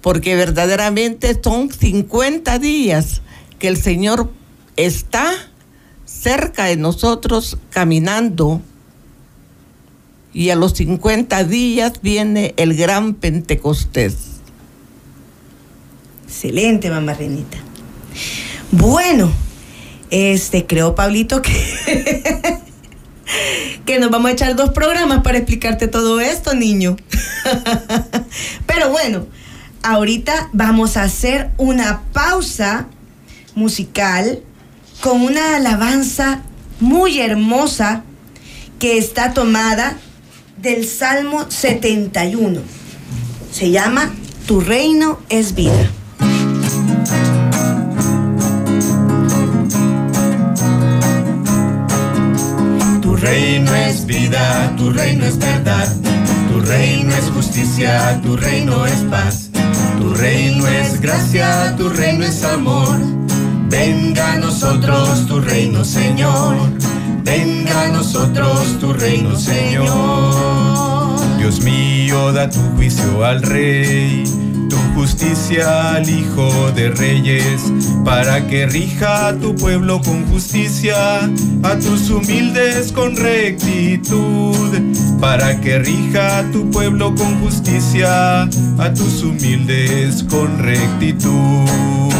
Porque 0.00 0.36
verdaderamente 0.36 1.36
son 1.42 1.72
50 1.72 2.58
días 2.60 3.22
que 3.58 3.66
el 3.66 3.76
Señor 3.76 4.30
está 4.76 5.32
cerca 6.20 6.64
de 6.64 6.76
nosotros 6.76 7.58
caminando. 7.70 8.60
Y 10.32 10.50
a 10.50 10.56
los 10.56 10.72
50 10.74 11.44
días 11.44 11.94
viene 12.02 12.54
el 12.56 12.76
gran 12.76 13.14
Pentecostés. 13.14 14.16
Excelente, 16.26 16.90
mamá 16.90 17.14
Renita. 17.14 17.58
Bueno, 18.70 19.32
este, 20.10 20.66
creo, 20.66 20.94
Pablito, 20.94 21.40
que, 21.40 22.22
que 23.86 23.98
nos 23.98 24.10
vamos 24.10 24.30
a 24.30 24.32
echar 24.32 24.56
dos 24.56 24.70
programas 24.70 25.22
para 25.22 25.38
explicarte 25.38 25.88
todo 25.88 26.20
esto, 26.20 26.54
niño. 26.54 26.96
Pero 28.66 28.90
bueno, 28.90 29.26
ahorita 29.82 30.50
vamos 30.52 30.96
a 30.96 31.04
hacer 31.04 31.50
una 31.56 32.02
pausa 32.12 32.88
musical 33.54 34.42
con 35.00 35.22
una 35.22 35.56
alabanza 35.56 36.42
muy 36.80 37.20
hermosa 37.20 38.02
que 38.78 38.98
está 38.98 39.32
tomada 39.32 39.96
del 40.56 40.86
Salmo 40.86 41.46
71. 41.48 42.60
Se 43.52 43.70
llama 43.70 44.12
Tu 44.46 44.60
reino 44.60 45.20
es 45.28 45.54
vida. 45.54 45.90
Tu 53.00 53.16
reino 53.16 53.74
es 53.74 54.06
vida, 54.06 54.74
tu 54.76 54.90
reino 54.90 55.24
es 55.24 55.38
verdad, 55.38 55.88
tu 56.52 56.60
reino 56.60 57.14
es 57.14 57.30
justicia, 57.30 58.20
tu 58.22 58.36
reino 58.36 58.86
es 58.86 59.00
paz, 59.10 59.50
tu 59.98 60.12
reino 60.14 60.66
es 60.68 61.00
gracia, 61.00 61.74
tu 61.76 61.88
reino 61.88 62.24
es 62.24 62.44
amor. 62.44 63.25
Venga 63.68 64.32
a 64.32 64.38
nosotros 64.38 65.26
tu 65.26 65.40
reino, 65.40 65.84
Señor. 65.84 66.56
Venga 67.24 67.82
a 67.82 67.88
nosotros 67.88 68.78
tu 68.80 68.92
reino, 68.92 69.36
Señor. 69.36 71.16
Dios 71.38 71.60
mío, 71.62 72.32
da 72.32 72.48
tu 72.48 72.60
juicio 72.76 73.24
al 73.24 73.42
rey, 73.42 74.24
tu 74.68 74.76
justicia 74.94 75.94
al 75.94 76.08
hijo 76.08 76.70
de 76.72 76.90
reyes, 76.90 77.62
para 78.04 78.46
que 78.46 78.66
rija 78.66 79.28
a 79.28 79.34
tu 79.34 79.54
pueblo 79.54 80.00
con 80.00 80.24
justicia, 80.26 80.96
a 81.62 81.76
tus 81.76 82.10
humildes 82.10 82.92
con 82.92 83.16
rectitud, 83.16 84.56
para 85.20 85.60
que 85.60 85.78
rija 85.78 86.38
a 86.38 86.50
tu 86.50 86.70
pueblo 86.70 87.14
con 87.14 87.40
justicia, 87.40 88.42
a 88.42 88.94
tus 88.94 89.22
humildes 89.22 90.24
con 90.28 90.58
rectitud. 90.58 92.15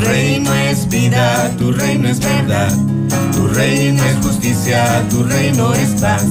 Reino 0.00 0.54
es 0.54 0.88
vida, 0.88 1.50
tu 1.58 1.72
reino 1.72 2.08
es 2.08 2.20
verdad, 2.20 2.72
tu 3.32 3.48
reino 3.48 4.02
es 4.04 4.26
justicia, 4.26 5.04
tu 5.10 5.22
reino 5.22 5.72
es 5.74 6.00
paz, 6.00 6.24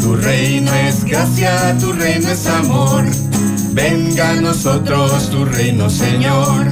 tu 0.00 0.16
reino 0.16 0.72
es 0.74 1.04
gracia, 1.04 1.76
tu 1.78 1.92
reino 1.92 2.28
es 2.28 2.46
amor. 2.46 3.04
Venga 3.72 4.30
a 4.30 4.40
nosotros 4.40 5.30
tu 5.30 5.44
reino, 5.44 5.90
Señor. 5.90 6.66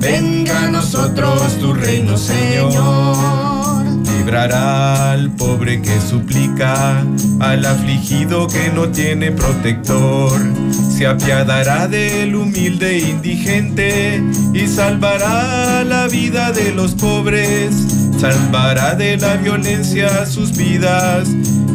Venga 0.00 0.64
a 0.64 0.68
nosotros 0.68 1.58
tu 1.58 1.72
reino, 1.72 2.16
Señor. 2.16 3.55
Librará 4.26 5.12
al 5.12 5.30
pobre 5.30 5.80
que 5.80 6.00
suplica, 6.00 7.04
al 7.38 7.64
afligido 7.64 8.48
que 8.48 8.72
no 8.74 8.88
tiene 8.88 9.30
protector. 9.30 10.32
Se 10.72 11.06
apiadará 11.06 11.86
del 11.86 12.34
humilde 12.34 12.98
indigente 12.98 14.20
y 14.52 14.66
salvará 14.66 15.84
la 15.84 16.08
vida 16.08 16.50
de 16.50 16.72
los 16.72 16.96
pobres. 16.96 17.72
Salvará 18.18 18.96
de 18.96 19.16
la 19.16 19.36
violencia 19.36 20.26
sus 20.26 20.56
vidas, 20.56 21.28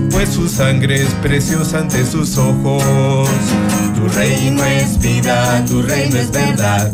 pues 0.09 0.27
su 0.27 0.49
sangre 0.49 1.03
es 1.03 1.13
preciosa 1.21 1.79
ante 1.79 2.05
sus 2.05 2.37
ojos. 2.37 3.29
Tu 3.95 4.09
reino 4.09 4.61
es 4.65 4.99
vida, 4.99 5.63
tu 5.69 5.81
reino 5.83 6.17
es 6.17 6.29
verdad, 6.31 6.91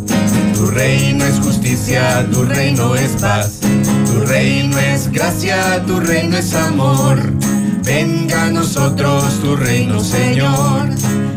tu 0.54 0.68
reino 0.68 1.26
es 1.26 1.40
justicia, 1.40 2.28
tu 2.32 2.44
reino 2.44 2.96
es 2.96 3.12
paz, 3.14 3.60
tu 4.18 4.26
reino 4.26 4.80
es 4.80 5.12
gracia, 5.12 5.84
tu 5.86 6.00
reino 6.00 6.38
es 6.38 6.54
amor. 6.56 7.20
Venga 7.84 8.46
a 8.46 8.52
nosotros 8.52 9.40
tu 9.42 9.56
reino, 9.56 10.04
Señor. 10.04 10.90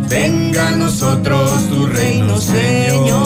Venga 0.08 0.68
a 0.68 0.70
nosotros 0.72 1.68
tu 1.68 1.86
reino, 1.86 2.38
Señor. 2.38 3.20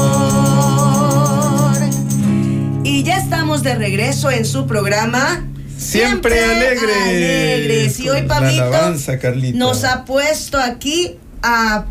Y 2.82 3.04
ya 3.04 3.18
estamos 3.18 3.62
de 3.62 3.76
regreso 3.76 4.30
en 4.30 4.44
su 4.44 4.66
programa. 4.66 5.46
Siempre 5.78 6.44
alegres. 6.44 6.96
alegres. 7.06 8.00
Y 8.00 8.08
hoy 8.08 8.23
Pablito 8.23 8.64
alabanza, 8.64 9.18
nos 9.54 9.84
ha 9.84 10.04
puesto 10.04 10.58
aquí 10.58 11.16
a 11.42 11.84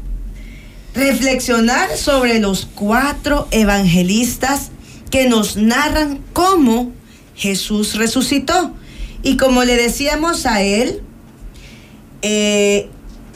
reflexionar 0.93 1.95
sobre 1.95 2.39
los 2.39 2.67
cuatro 2.75 3.47
evangelistas 3.51 4.71
que 5.09 5.29
nos 5.29 5.55
narran 5.55 6.19
cómo 6.33 6.91
Jesús 7.35 7.95
resucitó. 7.95 8.73
Y 9.21 9.37
como 9.37 9.63
le 9.63 9.75
decíamos 9.75 10.45
a 10.45 10.61
él, 10.61 11.01
eh, 12.21 12.89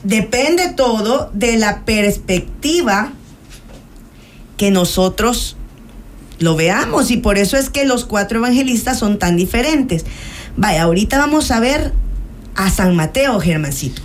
depende 0.04 0.74
todo 0.76 1.32
de 1.34 1.58
la 1.58 1.86
perspectiva 1.86 3.12
que 4.58 4.72
nosotros 4.72 5.56
lo 6.40 6.56
veamos 6.56 7.12
y 7.12 7.18
por 7.18 7.38
eso 7.38 7.58
es 7.58 7.70
que 7.70 7.86
los 7.86 8.06
cuatro 8.06 8.40
evangelistas 8.40 9.00
son 9.00 9.18
tan 9.20 9.38
diferentes. 9.38 10.06
Vaya, 10.56 10.84
ahorita 10.84 11.18
vamos 11.18 11.52
a 11.52 11.60
ver 11.60 11.94
a 12.56 12.70
San 12.70 12.96
Mateo, 12.96 13.40
Germancito. 13.40 14.02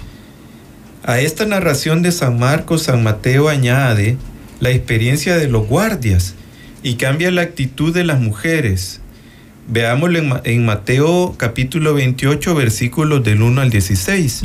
A 1.04 1.18
esta 1.18 1.46
narración 1.46 2.02
de 2.02 2.12
San 2.12 2.38
Marcos, 2.38 2.84
San 2.84 3.02
Mateo 3.02 3.48
añade 3.48 4.16
la 4.60 4.70
experiencia 4.70 5.36
de 5.36 5.48
los 5.48 5.66
guardias 5.66 6.34
y 6.82 6.94
cambia 6.94 7.30
la 7.30 7.42
actitud 7.42 7.92
de 7.92 8.04
las 8.04 8.20
mujeres. 8.20 9.00
Veámoslo 9.68 10.18
en, 10.18 10.32
en 10.44 10.64
Mateo 10.64 11.34
capítulo 11.36 11.94
28, 11.94 12.54
versículos 12.54 13.22
del 13.24 13.42
1 13.42 13.60
al 13.60 13.70
16. 13.70 14.42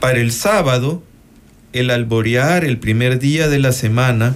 Para 0.00 0.18
el 0.18 0.32
sábado, 0.32 1.02
el 1.72 1.90
alborear, 1.90 2.64
el 2.64 2.78
primer 2.78 3.18
día 3.18 3.48
de 3.48 3.58
la 3.58 3.72
semana, 3.72 4.34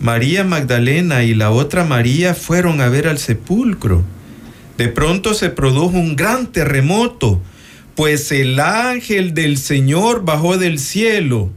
María 0.00 0.42
Magdalena 0.42 1.22
y 1.22 1.32
la 1.32 1.52
otra 1.52 1.84
María 1.84 2.34
fueron 2.34 2.80
a 2.80 2.88
ver 2.88 3.06
al 3.06 3.18
sepulcro. 3.18 4.02
De 4.76 4.88
pronto 4.88 5.32
se 5.32 5.48
produjo 5.48 5.96
un 5.96 6.16
gran 6.16 6.48
terremoto, 6.48 7.40
pues 7.94 8.32
el 8.32 8.58
ángel 8.58 9.32
del 9.32 9.58
Señor 9.58 10.24
bajó 10.24 10.58
del 10.58 10.80
cielo 10.80 11.50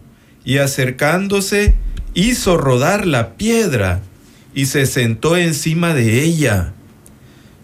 y 0.44 0.60
acercándose 0.60 1.74
hizo 2.14 2.58
rodar 2.58 3.08
la 3.08 3.36
piedra 3.36 4.02
y 4.54 4.68
se 4.68 4.86
sentó 4.86 5.38
encima 5.38 5.96
de 5.96 6.22
ella. 6.24 6.75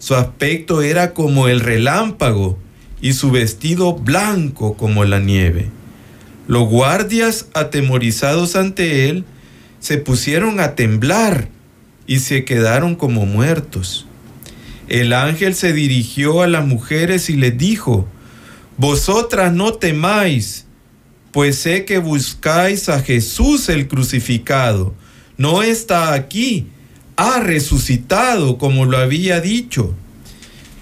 Su 0.02 0.16
aspecto 0.16 0.82
era 0.82 1.14
como 1.14 1.46
el 1.46 1.60
relámpago 1.60 2.58
y 3.00 3.12
su 3.12 3.30
vestido 3.30 3.94
blanco 3.94 4.76
como 4.76 5.04
la 5.04 5.20
nieve. 5.20 5.68
Los 6.48 6.68
guardias, 6.68 7.46
atemorizados 7.54 8.56
ante 8.56 9.08
él, 9.08 9.24
se 9.78 9.98
pusieron 9.98 10.58
a 10.58 10.74
temblar 10.74 11.50
y 12.08 12.18
se 12.18 12.44
quedaron 12.44 12.96
como 12.96 13.26
muertos. 13.26 14.08
El 14.88 15.12
ángel 15.12 15.54
se 15.54 15.72
dirigió 15.72 16.42
a 16.42 16.48
las 16.48 16.66
mujeres 16.66 17.30
y 17.30 17.36
les 17.36 17.56
dijo, 17.56 18.08
Vosotras 18.78 19.52
no 19.52 19.74
temáis, 19.74 20.66
pues 21.30 21.58
sé 21.58 21.84
que 21.84 21.98
buscáis 21.98 22.88
a 22.88 23.00
Jesús 23.00 23.68
el 23.68 23.86
crucificado. 23.86 24.96
No 25.36 25.62
está 25.62 26.12
aquí, 26.12 26.66
ha 27.16 27.40
resucitado 27.40 28.58
como 28.58 28.84
lo 28.84 28.98
había 28.98 29.40
dicho. 29.40 29.94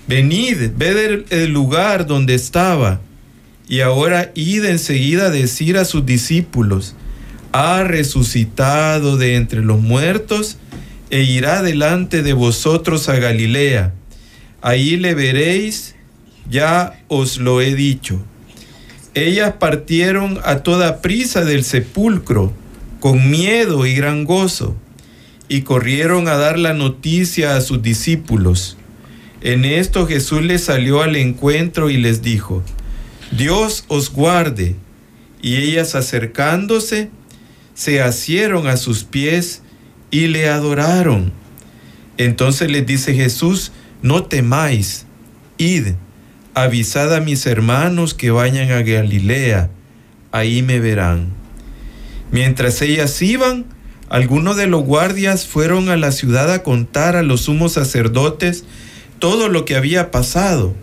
Venid, 0.06 0.72
ved 0.76 1.24
el, 1.30 1.50
lugar 1.52 2.06
donde 2.06 2.34
estaba, 2.34 3.00
y 3.68 3.80
ahora 3.80 4.32
id 4.34 4.64
enseguida 4.64 5.26
a 5.26 5.30
decir 5.30 5.76
a 5.76 5.84
sus 5.84 6.04
discípulos, 6.04 6.94
ha 7.52 7.84
resucitado 7.84 9.16
de 9.16 9.36
entre 9.36 9.62
los 9.62 9.80
muertos, 9.80 10.58
e 11.10 11.22
irá 11.22 11.62
delante 11.62 12.22
de 12.22 12.32
vosotros 12.32 13.08
a 13.08 13.16
Galilea. 13.16 13.92
Ahí 14.62 14.96
le 14.96 15.14
veréis, 15.14 15.96
ya 16.48 17.02
os 17.08 17.38
lo 17.38 17.60
he 17.60 17.74
dicho. 17.74 18.20
Ellas 19.14 19.54
partieron 19.58 20.38
a 20.44 20.58
toda 20.58 21.00
prisa 21.00 21.44
del 21.44 21.64
sepulcro, 21.64 22.52
con 23.00 23.30
miedo 23.30 23.86
y 23.86 23.94
gran 23.94 24.24
gozo, 24.24 24.76
y 25.50 25.62
corrieron 25.62 26.28
a 26.28 26.36
dar 26.36 26.60
la 26.60 26.74
noticia 26.74 27.56
a 27.56 27.60
sus 27.60 27.82
discípulos. 27.82 28.76
En 29.40 29.64
esto 29.64 30.06
Jesús 30.06 30.42
les 30.42 30.62
salió 30.62 31.02
al 31.02 31.16
encuentro 31.16 31.90
y 31.90 31.96
les 31.96 32.22
dijo, 32.22 32.62
Dios 33.32 33.84
os 33.88 34.12
guarde. 34.12 34.76
Y 35.42 35.56
ellas 35.56 35.96
acercándose, 35.96 37.10
se 37.74 38.00
asieron 38.00 38.68
a 38.68 38.76
sus 38.76 39.02
pies 39.02 39.62
y 40.12 40.28
le 40.28 40.48
adoraron. 40.48 41.32
Entonces 42.16 42.70
les 42.70 42.86
dice 42.86 43.12
Jesús, 43.14 43.72
no 44.02 44.22
temáis, 44.22 45.04
id, 45.58 45.94
avisad 46.54 47.12
a 47.12 47.20
mis 47.20 47.44
hermanos 47.46 48.14
que 48.14 48.30
vayan 48.30 48.70
a 48.70 48.82
Galilea, 48.82 49.68
ahí 50.30 50.62
me 50.62 50.78
verán. 50.78 51.30
Mientras 52.30 52.82
ellas 52.82 53.20
iban, 53.20 53.64
algunos 54.10 54.56
de 54.56 54.66
los 54.66 54.82
guardias 54.82 55.46
fueron 55.46 55.88
a 55.88 55.96
la 55.96 56.10
ciudad 56.10 56.52
a 56.52 56.64
contar 56.64 57.14
a 57.14 57.22
los 57.22 57.42
sumos 57.42 57.74
sacerdotes 57.74 58.64
todo 59.20 59.48
lo 59.48 59.64
que 59.64 59.76
había 59.76 60.10
pasado. 60.10 60.74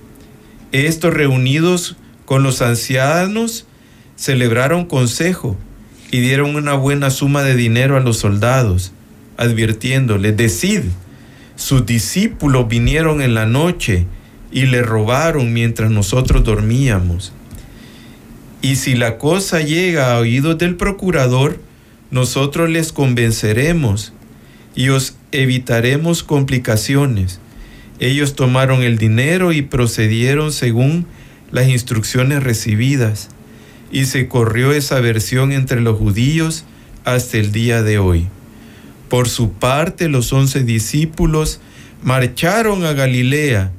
Estos 0.72 1.14
reunidos 1.14 1.98
con 2.26 2.42
los 2.42 2.62
ancianos 2.62 3.68
celebraron 4.16 4.86
consejo 4.86 5.58
y 6.10 6.22
dieron 6.22 6.56
una 6.56 6.76
buena 6.76 7.10
suma 7.10 7.44
de 7.44 7.56
dinero 7.56 7.98
a 7.98 8.00
los 8.00 8.18
soldados, 8.18 8.94
advirtiéndoles, 9.36 10.38
decid, 10.38 10.84
sus 11.58 11.86
discípulos 11.86 12.70
vinieron 12.70 13.22
en 13.22 13.34
la 13.34 13.46
noche 13.46 14.06
y 14.54 14.68
le 14.68 14.82
robaron 14.84 15.52
mientras 15.52 15.92
nosotros 15.92 16.46
dormíamos. 16.46 17.34
Y 18.62 18.78
si 18.78 18.96
la 18.96 19.18
cosa 19.18 19.60
llega 19.60 20.14
a 20.14 20.20
oídos 20.20 20.58
del 20.58 20.78
procurador, 20.78 21.60
nosotros 22.12 22.70
les 22.70 22.92
convenceremos 22.92 24.14
y 24.76 24.90
os 24.90 25.18
evitaremos 25.32 26.24
complicaciones. 26.24 27.40
Ellos 28.00 28.36
tomaron 28.36 28.84
el 28.84 28.98
dinero 28.98 29.52
y 29.52 29.64
procedieron 29.64 30.52
según 30.52 31.08
las 31.52 31.68
instrucciones 31.68 32.44
recibidas, 32.44 33.30
y 33.92 34.06
se 34.06 34.28
corrió 34.28 34.72
esa 34.74 35.00
versión 35.00 35.52
entre 35.52 35.82
los 35.82 35.98
judíos 35.98 36.66
hasta 37.06 37.38
el 37.38 37.52
día 37.52 37.84
de 37.84 37.98
hoy. 38.00 38.28
Por 39.10 39.30
su 39.30 39.54
parte, 39.54 40.10
los 40.10 40.34
once 40.34 40.64
discípulos 40.64 41.62
marcharon 42.04 42.84
a 42.86 42.94
Galilea, 42.94 43.72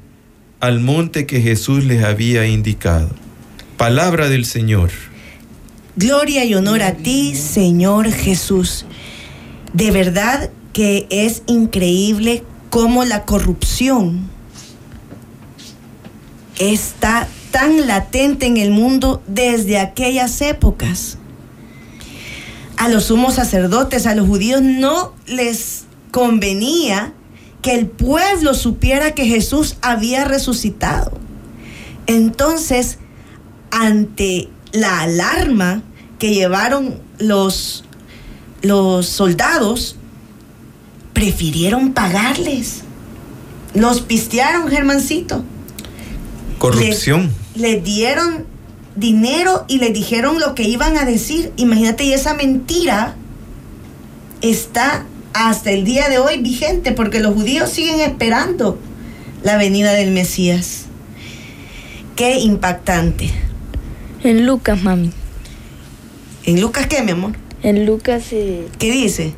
al 0.59 0.79
monte 0.79 1.25
que 1.25 1.41
Jesús 1.41 1.85
les 1.85 2.03
había 2.03 2.45
indicado. 2.47 3.09
Palabra 3.77 4.27
del 4.27 4.43
Señor. 4.45 4.89
Gloria 5.95 6.45
y 6.45 6.53
honor 6.55 6.81
a 6.83 6.93
ti, 6.93 7.35
Señor 7.35 8.11
Jesús. 8.11 8.85
De 9.73 9.91
verdad 9.91 10.49
que 10.73 11.07
es 11.09 11.43
increíble 11.47 12.43
cómo 12.69 13.05
la 13.05 13.25
corrupción 13.25 14.29
está 16.59 17.27
tan 17.51 17.87
latente 17.87 18.45
en 18.45 18.57
el 18.57 18.71
mundo 18.71 19.23
desde 19.27 19.79
aquellas 19.79 20.41
épocas. 20.41 21.17
A 22.77 22.87
los 22.87 23.05
sumos 23.05 23.35
sacerdotes, 23.35 24.05
a 24.05 24.15
los 24.15 24.27
judíos, 24.27 24.61
no 24.61 25.13
les 25.25 25.85
convenía 26.11 27.13
que 27.61 27.73
el 27.73 27.87
pueblo 27.87 28.53
supiera 28.53 29.15
que 29.15 29.25
Jesús 29.25 29.77
había 29.81 30.23
resucitado. 30.23 31.11
Entonces, 32.07 32.99
ante 33.71 34.49
la 34.71 35.01
alarma 35.01 35.83
que 36.19 36.33
llevaron 36.33 36.99
los, 37.17 37.83
los 38.61 39.07
soldados, 39.07 39.95
prefirieron 41.13 41.93
pagarles. 41.93 42.81
Los 43.73 44.01
pistearon, 44.01 44.67
Germancito. 44.67 45.43
Corrupción. 46.57 47.31
Les, 47.55 47.83
dieron 47.83 48.45
dinero 48.95 49.65
y 49.67 49.79
les 49.79 49.93
dijeron 49.93 50.39
lo 50.39 50.55
que 50.55 50.63
iban 50.63 50.97
a 50.97 51.05
decir. 51.05 51.53
Imagínate, 51.55 52.03
y 52.03 52.13
esa 52.13 52.33
mentira 52.33 53.15
está 54.41 55.05
hasta 55.33 55.71
el 55.71 55.85
día 55.85 56.09
de 56.09 56.19
hoy 56.19 56.41
vigente 56.41 56.91
porque 56.91 57.19
los 57.19 57.33
judíos 57.33 57.69
siguen 57.69 57.99
esperando 58.01 58.77
la 59.43 59.57
venida 59.57 59.93
del 59.93 60.11
Mesías. 60.11 60.85
Qué 62.15 62.39
impactante. 62.39 63.48
En 64.23 64.45
Lucas, 64.45 64.81
mami. 64.83 65.11
¿En 66.45 66.59
Lucas 66.61 66.87
qué, 66.87 67.01
mi 67.03 67.11
amor? 67.11 67.33
En 67.63 67.85
Lucas... 67.85 68.23
Eh... 68.31 68.67
¿Qué 68.77 68.91
dice? 68.91 69.33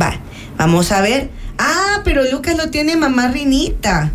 Va, 0.00 0.20
vamos 0.56 0.90
a 0.90 1.00
ver. 1.00 1.30
Ah, 1.58 2.00
pero 2.04 2.22
Lucas 2.30 2.56
lo 2.56 2.70
tiene 2.70 2.96
mamá 2.96 3.28
Rinita. 3.28 4.12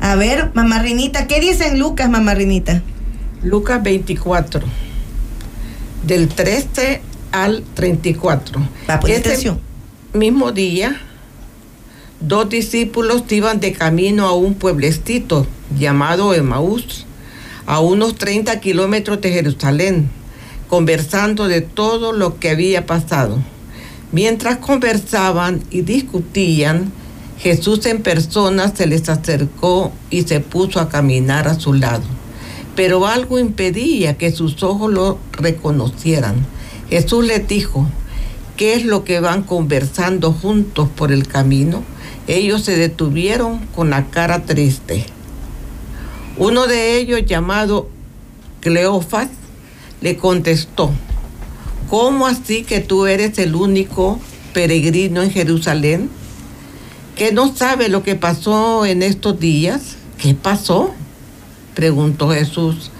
A 0.00 0.14
ver, 0.14 0.52
mamá 0.54 0.80
Rinita, 0.80 1.26
¿qué 1.26 1.40
dice 1.40 1.66
en 1.66 1.78
Lucas, 1.80 2.08
mamá 2.08 2.34
Rinita? 2.34 2.82
Lucas 3.42 3.82
24, 3.82 4.64
del 6.04 6.28
13 6.28 7.00
al 7.32 7.64
34. 7.74 8.60
Va, 8.88 9.00
pon 9.00 9.10
atención. 9.10 9.60
mismo 10.12 10.52
día, 10.52 11.00
dos 12.20 12.48
discípulos 12.48 13.24
iban 13.30 13.58
de 13.60 13.72
camino 13.72 14.26
a 14.26 14.34
un 14.34 14.54
pueblecito 14.54 15.46
llamado 15.76 16.34
Emaús, 16.34 17.06
a 17.68 17.80
unos 17.80 18.14
30 18.14 18.60
kilómetros 18.60 19.20
de 19.20 19.30
Jerusalén, 19.30 20.08
conversando 20.70 21.48
de 21.48 21.60
todo 21.60 22.12
lo 22.12 22.38
que 22.38 22.48
había 22.48 22.86
pasado. 22.86 23.36
Mientras 24.10 24.56
conversaban 24.56 25.62
y 25.70 25.82
discutían, 25.82 26.90
Jesús 27.38 27.84
en 27.84 28.00
persona 28.02 28.74
se 28.74 28.86
les 28.86 29.10
acercó 29.10 29.92
y 30.08 30.22
se 30.22 30.40
puso 30.40 30.80
a 30.80 30.88
caminar 30.88 31.46
a 31.46 31.60
su 31.60 31.74
lado. 31.74 32.04
Pero 32.74 33.06
algo 33.06 33.38
impedía 33.38 34.16
que 34.16 34.32
sus 34.32 34.62
ojos 34.62 34.90
lo 34.90 35.18
reconocieran. 35.32 36.36
Jesús 36.88 37.26
les 37.26 37.46
dijo, 37.46 37.86
¿qué 38.56 38.72
es 38.76 38.86
lo 38.86 39.04
que 39.04 39.20
van 39.20 39.42
conversando 39.42 40.32
juntos 40.32 40.88
por 40.88 41.12
el 41.12 41.28
camino? 41.28 41.82
Ellos 42.28 42.62
se 42.62 42.78
detuvieron 42.78 43.58
con 43.74 43.90
la 43.90 44.06
cara 44.06 44.46
triste. 44.46 45.04
Uno 46.38 46.68
de 46.68 46.98
ellos, 46.98 47.22
llamado 47.26 47.88
Cleofas, 48.60 49.28
le 50.00 50.16
contestó, 50.16 50.90
¿cómo 51.90 52.28
así 52.28 52.62
que 52.62 52.78
tú 52.78 53.06
eres 53.06 53.38
el 53.38 53.56
único 53.56 54.20
peregrino 54.52 55.22
en 55.22 55.32
Jerusalén? 55.32 56.10
¿Que 57.16 57.32
no 57.32 57.54
sabe 57.54 57.88
lo 57.88 58.04
que 58.04 58.14
pasó 58.14 58.86
en 58.86 59.02
estos 59.02 59.40
días? 59.40 59.96
¿Qué 60.16 60.34
pasó? 60.34 60.94
preguntó 61.74 62.30
Jesús. 62.30 62.92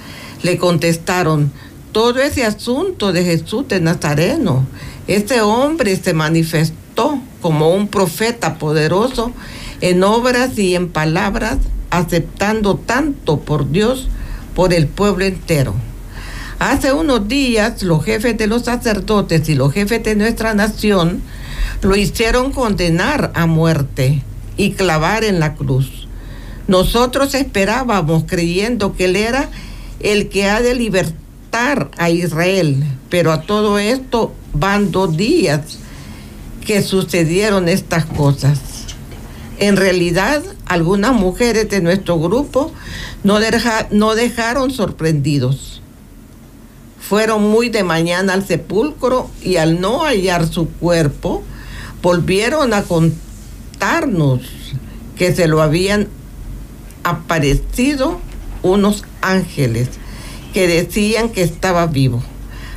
Le 0.42 0.58
contestaron, 0.58 1.52
todo 1.92 2.20
ese 2.20 2.44
asunto 2.44 3.12
de 3.12 3.24
Jesús 3.24 3.68
de 3.68 3.80
Nazareno. 3.80 4.66
Ese 5.06 5.42
hombre 5.42 5.96
se 5.96 6.12
manifestó 6.12 7.20
como 7.40 7.70
un 7.70 7.86
profeta 7.86 8.58
poderoso 8.58 9.32
en 9.80 10.02
obras 10.02 10.58
y 10.58 10.74
en 10.74 10.88
palabras, 10.88 11.58
aceptando 11.90 12.76
tanto 12.76 13.40
por 13.40 13.70
Dios, 13.70 14.08
por 14.54 14.72
el 14.72 14.86
pueblo 14.86 15.24
entero. 15.24 15.74
Hace 16.58 16.92
unos 16.92 17.28
días 17.28 17.82
los 17.82 18.04
jefes 18.04 18.36
de 18.36 18.48
los 18.48 18.64
sacerdotes 18.64 19.48
y 19.48 19.54
los 19.54 19.72
jefes 19.72 20.02
de 20.02 20.16
nuestra 20.16 20.54
nación 20.54 21.22
lo 21.82 21.94
hicieron 21.94 22.52
condenar 22.52 23.30
a 23.34 23.46
muerte 23.46 24.22
y 24.56 24.72
clavar 24.72 25.22
en 25.22 25.38
la 25.38 25.54
cruz. 25.54 26.08
Nosotros 26.66 27.34
esperábamos 27.34 28.24
creyendo 28.26 28.94
que 28.94 29.04
Él 29.04 29.16
era 29.16 29.48
el 30.00 30.28
que 30.28 30.48
ha 30.48 30.60
de 30.60 30.74
libertar 30.74 31.90
a 31.96 32.10
Israel, 32.10 32.82
pero 33.08 33.32
a 33.32 33.42
todo 33.42 33.78
esto 33.78 34.34
van 34.52 34.90
dos 34.90 35.16
días 35.16 35.78
que 36.66 36.82
sucedieron 36.82 37.68
estas 37.68 38.04
cosas. 38.04 38.60
En 39.58 39.76
realidad, 39.76 40.42
algunas 40.68 41.12
mujeres 41.14 41.68
de 41.68 41.80
nuestro 41.80 42.18
grupo 42.18 42.72
no, 43.24 43.38
no 43.90 44.14
dejaron 44.14 44.70
sorprendidos. 44.70 45.82
Fueron 47.00 47.48
muy 47.48 47.70
de 47.70 47.84
mañana 47.84 48.34
al 48.34 48.46
sepulcro 48.46 49.30
y 49.42 49.56
al 49.56 49.80
no 49.80 50.04
hallar 50.04 50.46
su 50.46 50.68
cuerpo, 50.68 51.42
volvieron 52.02 52.74
a 52.74 52.82
contarnos 52.82 54.42
que 55.16 55.34
se 55.34 55.48
lo 55.48 55.62
habían 55.62 56.08
aparecido 57.02 58.20
unos 58.62 59.04
ángeles 59.22 59.88
que 60.52 60.68
decían 60.68 61.30
que 61.30 61.42
estaba 61.42 61.86
vivo. 61.86 62.22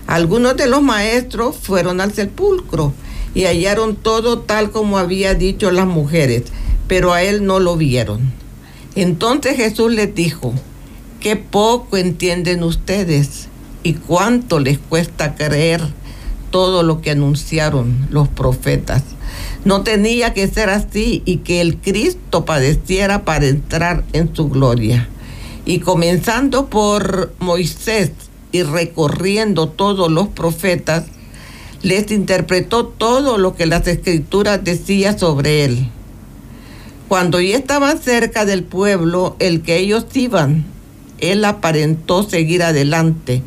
Algunos 0.07 0.55
de 0.55 0.67
los 0.67 0.81
maestros 0.81 1.57
fueron 1.57 2.01
al 2.01 2.13
sepulcro 2.13 2.93
y 3.33 3.43
hallaron 3.45 3.95
todo 3.95 4.39
tal 4.39 4.71
como 4.71 4.97
había 4.97 5.35
dicho 5.35 5.71
las 5.71 5.87
mujeres, 5.87 6.43
pero 6.91 7.13
a 7.13 7.23
él 7.23 7.45
no 7.45 7.61
lo 7.61 7.77
vieron. 7.77 8.33
Entonces 8.95 9.55
Jesús 9.55 9.93
les 9.93 10.13
dijo, 10.13 10.53
qué 11.21 11.37
poco 11.37 11.95
entienden 11.95 12.63
ustedes 12.63 13.47
y 13.81 13.93
cuánto 13.93 14.59
les 14.59 14.77
cuesta 14.77 15.35
creer 15.35 15.81
todo 16.49 16.83
lo 16.83 16.99
que 16.99 17.11
anunciaron 17.11 18.09
los 18.09 18.27
profetas. 18.27 19.03
No 19.63 19.83
tenía 19.83 20.33
que 20.33 20.49
ser 20.49 20.69
así 20.69 21.23
y 21.23 21.37
que 21.37 21.61
el 21.61 21.77
Cristo 21.77 22.43
padeciera 22.43 23.23
para 23.23 23.47
entrar 23.47 24.03
en 24.11 24.35
su 24.35 24.49
gloria. 24.49 25.07
Y 25.63 25.79
comenzando 25.79 26.65
por 26.65 27.33
Moisés 27.39 28.11
y 28.51 28.63
recorriendo 28.63 29.69
todos 29.69 30.11
los 30.11 30.27
profetas, 30.27 31.05
les 31.83 32.11
interpretó 32.11 32.85
todo 32.85 33.37
lo 33.37 33.55
que 33.55 33.65
las 33.65 33.87
escrituras 33.87 34.61
decían 34.61 35.17
sobre 35.17 35.63
él. 35.63 35.89
Cuando 37.11 37.41
ya 37.41 37.57
estaban 37.57 38.01
cerca 38.01 38.45
del 38.45 38.63
pueblo 38.63 39.35
el 39.39 39.63
que 39.63 39.79
ellos 39.79 40.05
iban, 40.13 40.63
él 41.19 41.43
aparentó 41.43 42.23
seguir 42.23 42.63
adelante, 42.63 43.41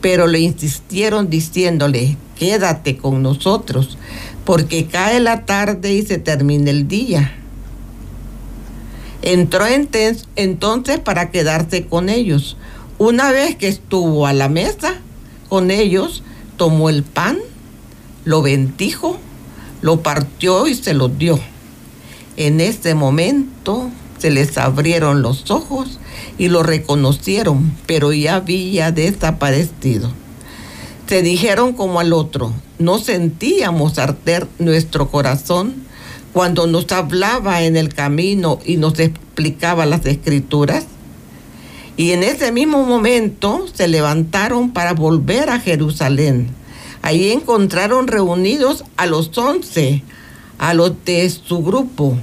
pero 0.00 0.26
le 0.26 0.40
insistieron 0.40 1.28
diciéndole, 1.28 2.16
quédate 2.38 2.96
con 2.96 3.22
nosotros, 3.22 3.98
porque 4.46 4.86
cae 4.86 5.20
la 5.20 5.44
tarde 5.44 5.92
y 5.92 6.00
se 6.06 6.16
termina 6.16 6.70
el 6.70 6.88
día. 6.88 7.34
Entró 9.20 9.66
entonces 9.66 10.98
para 10.98 11.30
quedarse 11.30 11.84
con 11.84 12.08
ellos. 12.08 12.56
Una 12.96 13.30
vez 13.30 13.56
que 13.56 13.68
estuvo 13.68 14.26
a 14.26 14.32
la 14.32 14.48
mesa 14.48 14.94
con 15.50 15.70
ellos, 15.70 16.22
tomó 16.56 16.88
el 16.88 17.02
pan, 17.02 17.36
lo 18.24 18.40
bendijo, 18.40 19.18
lo 19.82 20.02
partió 20.02 20.66
y 20.66 20.74
se 20.74 20.94
lo 20.94 21.08
dio. 21.08 21.51
En 22.36 22.60
ese 22.60 22.94
momento 22.94 23.90
se 24.18 24.30
les 24.30 24.56
abrieron 24.56 25.22
los 25.22 25.50
ojos 25.50 25.98
y 26.38 26.48
lo 26.48 26.62
reconocieron, 26.62 27.76
pero 27.86 28.12
ya 28.12 28.36
había 28.36 28.90
desaparecido. 28.92 30.10
Se 31.08 31.22
dijeron 31.22 31.74
como 31.74 32.00
al 32.00 32.12
otro, 32.12 32.52
no 32.78 32.98
sentíamos 32.98 33.98
arder 33.98 34.46
nuestro 34.58 35.10
corazón 35.10 35.74
cuando 36.32 36.66
nos 36.66 36.90
hablaba 36.92 37.62
en 37.62 37.76
el 37.76 37.92
camino 37.92 38.58
y 38.64 38.76
nos 38.76 38.98
explicaba 38.98 39.84
las 39.84 40.06
escrituras. 40.06 40.86
Y 41.96 42.12
en 42.12 42.22
ese 42.22 42.52
mismo 42.52 42.84
momento 42.84 43.66
se 43.74 43.88
levantaron 43.88 44.70
para 44.70 44.94
volver 44.94 45.50
a 45.50 45.60
Jerusalén. 45.60 46.48
Ahí 47.02 47.30
encontraron 47.30 48.06
reunidos 48.06 48.84
a 48.96 49.06
los 49.06 49.36
once, 49.36 50.02
a 50.62 50.74
los 50.74 50.92
de 51.04 51.28
su 51.28 51.60
grupo. 51.60 52.16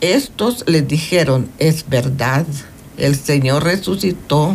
Estos 0.00 0.62
les 0.68 0.86
dijeron, 0.86 1.48
es 1.58 1.88
verdad, 1.88 2.46
el 2.96 3.16
Señor 3.16 3.64
resucitó 3.64 4.54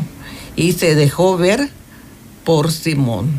y 0.56 0.72
se 0.72 0.96
dejó 0.96 1.36
ver 1.36 1.68
por 2.46 2.72
Simón. 2.72 3.30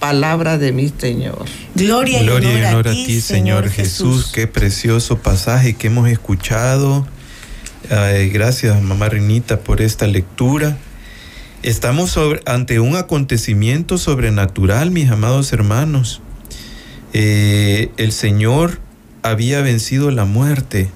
Palabra 0.00 0.58
de 0.58 0.72
mi 0.72 0.88
Señor. 0.88 1.44
Gloria, 1.76 2.20
y 2.24 2.28
honor, 2.28 2.88
a, 2.88 2.90
ti, 2.90 3.20
Señor 3.20 3.70
Jesús. 3.70 4.32
Qué 4.34 4.48
precioso 4.48 5.18
pasaje 5.18 5.74
que 5.74 5.86
hemos 5.86 6.08
escuchado. 6.08 7.06
gracias, 8.32 8.82
mamá 8.82 9.10
Renita, 9.10 9.60
por 9.60 9.80
esta 9.80 10.08
lectura. 10.08 10.76
Estamos 11.62 12.18
ante 12.46 12.80
un 12.80 12.96
acontecimiento 12.96 13.96
sobrenatural, 13.96 14.90
mis 14.90 15.08
amados 15.08 15.52
hermanos. 15.52 16.20
Eh, 17.12 17.90
el 17.96 18.12
Señor 18.12 18.78
había 19.22 19.60
vencido 19.62 20.10
la 20.10 20.24
muerte 20.24 20.90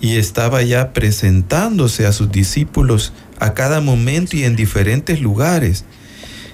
y 0.00 0.16
estaba 0.16 0.62
ya 0.62 0.92
presentándose 0.92 2.06
a 2.06 2.12
sus 2.12 2.30
discípulos 2.30 3.12
a 3.38 3.54
cada 3.54 3.80
momento 3.80 4.36
y 4.36 4.44
en 4.44 4.56
diferentes 4.56 5.20
lugares. 5.20 5.84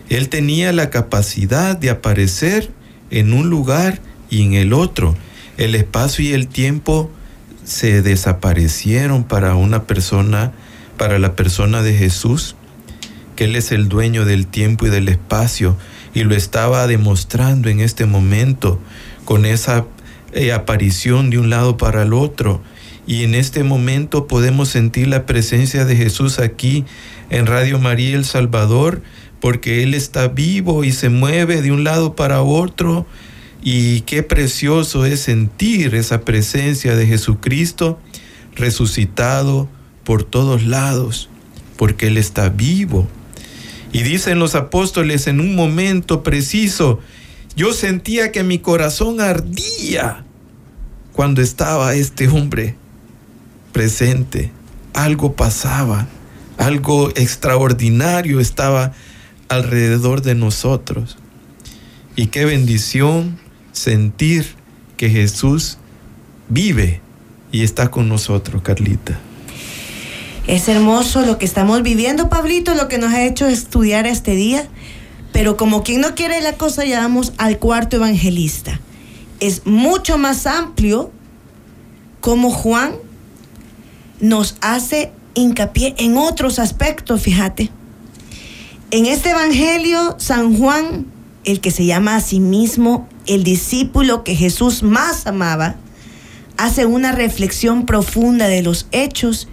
Él 0.08 0.28
tenía 0.28 0.72
la 0.72 0.90
capacidad 0.90 1.76
de 1.76 1.90
aparecer 1.90 2.70
en 3.10 3.32
un 3.32 3.50
lugar 3.50 4.00
y 4.30 4.42
en 4.42 4.54
el 4.54 4.72
otro. 4.72 5.16
El 5.56 5.74
espacio 5.74 6.24
y 6.24 6.32
el 6.32 6.48
tiempo 6.48 7.10
se 7.64 8.02
desaparecieron 8.02 9.24
para 9.24 9.54
una 9.54 9.84
persona, 9.84 10.52
para 10.96 11.18
la 11.18 11.34
persona 11.34 11.82
de 11.82 11.94
Jesús, 11.94 12.56
que 13.36 13.44
Él 13.44 13.56
es 13.56 13.72
el 13.72 13.88
dueño 13.88 14.24
del 14.24 14.46
tiempo 14.46 14.86
y 14.86 14.90
del 14.90 15.08
espacio 15.08 15.76
y 16.14 16.24
lo 16.24 16.34
estaba 16.34 16.86
demostrando 16.86 17.68
en 17.68 17.80
este 17.80 18.06
momento 18.06 18.80
con 19.24 19.46
esa 19.46 19.87
eh, 20.32 20.52
aparición 20.52 21.30
de 21.30 21.38
un 21.38 21.50
lado 21.50 21.76
para 21.76 22.02
el 22.02 22.12
otro. 22.12 22.62
Y 23.06 23.24
en 23.24 23.35
este 23.35 23.64
momento 23.64 24.26
podemos 24.26 24.68
sentir 24.68 25.08
la 25.08 25.26
presencia 25.26 25.85
de 25.85 25.96
Jesús 25.96 26.38
aquí 26.38 26.85
en 27.30 27.46
Radio 27.46 27.78
María 27.78 28.16
El 28.16 28.24
Salvador, 28.24 29.02
porque 29.40 29.82
Él 29.82 29.94
está 29.94 30.28
vivo 30.28 30.85
y 30.85 30.92
se 30.92 31.08
mueve 31.08 31.62
de 31.62 31.72
un 31.72 31.85
lado 31.85 32.14
para 32.14 32.42
otro. 32.42 33.06
Y 33.62 34.00
qué 34.02 34.22
precioso 34.22 35.04
es 35.04 35.20
sentir 35.20 35.94
esa 35.94 36.22
presencia 36.22 36.96
de 36.96 37.06
Jesucristo 37.06 37.98
resucitado 38.54 39.68
por 40.04 40.24
todos 40.24 40.64
lados, 40.64 41.28
porque 41.76 42.08
Él 42.08 42.18
está 42.18 42.48
vivo. 42.48 43.08
Y 43.92 44.02
dicen 44.02 44.38
los 44.38 44.54
apóstoles 44.54 45.26
en 45.26 45.40
un 45.40 45.54
momento 45.54 46.22
preciso, 46.22 47.00
yo 47.56 47.72
sentía 47.72 48.32
que 48.32 48.42
mi 48.42 48.58
corazón 48.58 49.20
ardía 49.20 50.24
cuando 51.12 51.42
estaba 51.42 51.94
este 51.94 52.28
hombre 52.28 52.76
presente. 53.72 54.50
Algo 54.94 55.34
pasaba, 55.34 56.06
algo 56.58 57.10
extraordinario 57.10 58.40
estaba 58.40 58.92
alrededor 59.48 60.22
de 60.22 60.34
nosotros. 60.34 61.16
Y 62.16 62.26
qué 62.26 62.44
bendición 62.44 63.38
sentir 63.72 64.46
que 64.96 65.10
Jesús 65.10 65.78
vive 66.48 67.00
y 67.50 67.62
está 67.62 67.90
con 67.90 68.08
nosotros, 68.08 68.62
Carlita. 68.62 69.18
Es 70.46 70.68
hermoso 70.68 71.24
lo 71.24 71.38
que 71.38 71.44
estamos 71.44 71.82
viviendo, 71.82 72.28
Pablito, 72.28 72.74
lo 72.74 72.88
que 72.88 72.98
nos 72.98 73.12
ha 73.12 73.24
hecho 73.24 73.46
estudiar 73.46 74.06
este 74.06 74.34
día. 74.34 74.68
Pero 75.32 75.56
como 75.56 75.82
quien 75.82 76.00
no 76.00 76.14
quiere 76.14 76.40
la 76.40 76.54
cosa, 76.54 76.84
ya 76.84 77.00
vamos 77.00 77.32
al 77.38 77.58
cuarto 77.58 77.96
evangelista. 77.96 78.80
Es 79.40 79.66
mucho 79.66 80.18
más 80.18 80.46
amplio 80.46 81.10
como 82.20 82.50
Juan 82.50 82.94
nos 84.20 84.56
hace 84.60 85.10
hincapié 85.34 85.94
en 85.98 86.16
otros 86.16 86.58
aspectos, 86.58 87.22
fíjate. 87.22 87.70
En 88.92 89.06
este 89.06 89.30
evangelio, 89.30 90.16
San 90.18 90.56
Juan, 90.56 91.06
el 91.44 91.60
que 91.60 91.70
se 91.70 91.86
llama 91.86 92.16
a 92.16 92.20
sí 92.20 92.38
mismo 92.38 93.08
el 93.26 93.42
discípulo 93.42 94.22
que 94.22 94.36
Jesús 94.36 94.82
más 94.82 95.26
amaba, 95.26 95.76
hace 96.56 96.86
una 96.86 97.12
reflexión 97.12 97.86
profunda 97.86 98.46
de 98.46 98.62
los 98.62 98.86
hechos 98.92 99.48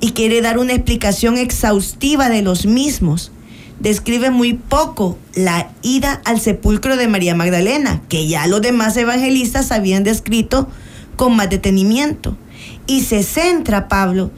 y 0.00 0.12
quiere 0.12 0.40
dar 0.40 0.58
una 0.58 0.72
explicación 0.72 1.36
exhaustiva 1.36 2.28
de 2.28 2.42
los 2.42 2.66
mismos 2.66 3.32
describe 3.80 4.30
muy 4.30 4.54
poco 4.54 5.18
la 5.34 5.70
ida 5.82 6.20
al 6.24 6.40
sepulcro 6.40 6.96
de 6.96 7.08
María 7.08 7.34
Magdalena, 7.34 8.02
que 8.08 8.26
ya 8.26 8.46
los 8.46 8.62
demás 8.62 8.96
evangelistas 8.96 9.72
habían 9.72 10.04
descrito 10.04 10.68
con 11.16 11.36
más 11.36 11.50
detenimiento. 11.50 12.36
Y 12.86 13.02
se 13.02 13.22
centra 13.22 13.88
Pablo 13.88 14.30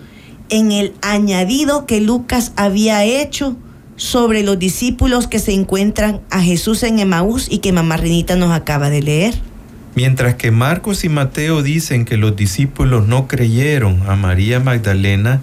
en 0.49 0.72
el 0.72 0.94
añadido 1.03 1.87
que 1.87 2.01
Lucas 2.01 2.53
había 2.57 3.05
hecho 3.05 3.57
sobre 3.96 4.42
los 4.42 4.59
discípulos 4.59 5.27
que 5.27 5.38
se 5.38 5.53
encuentran 5.53 6.20
a 6.31 6.42
Jesús 6.42 6.83
en 6.83 6.99
Emaús 6.99 7.49
y 7.51 7.59
que 7.59 7.72
mamá 7.72 7.96
Renita 7.96 8.37
nos 8.37 8.53
acaba 8.53 8.90
de 8.90 9.03
leer. 9.03 9.35
Mientras 9.94 10.35
que 10.35 10.51
Marcos 10.51 11.05
y 11.05 11.09
Mateo 11.09 11.62
dicen 11.62 12.05
que 12.05 12.18
los 12.18 12.37
discípulos 12.37 13.09
no 13.09 13.27
creyeron 13.27 14.03
a 14.07 14.14
María 14.14 14.61
Magdalena, 14.61 15.40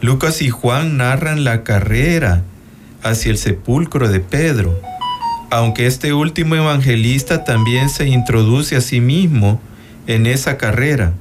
Lucas 0.00 0.42
y 0.42 0.50
Juan 0.50 0.96
narran 0.96 1.44
la 1.44 1.62
carrera 1.62 2.42
hacia 3.08 3.30
el 3.30 3.38
sepulcro 3.38 4.08
de 4.08 4.20
Pedro, 4.20 4.78
aunque 5.50 5.86
este 5.86 6.12
último 6.12 6.56
evangelista 6.56 7.44
también 7.44 7.88
se 7.88 8.08
introduce 8.08 8.76
a 8.76 8.80
sí 8.80 9.00
mismo 9.00 9.60
en 10.06 10.26
esa 10.26 10.56
carrera. 10.56 11.14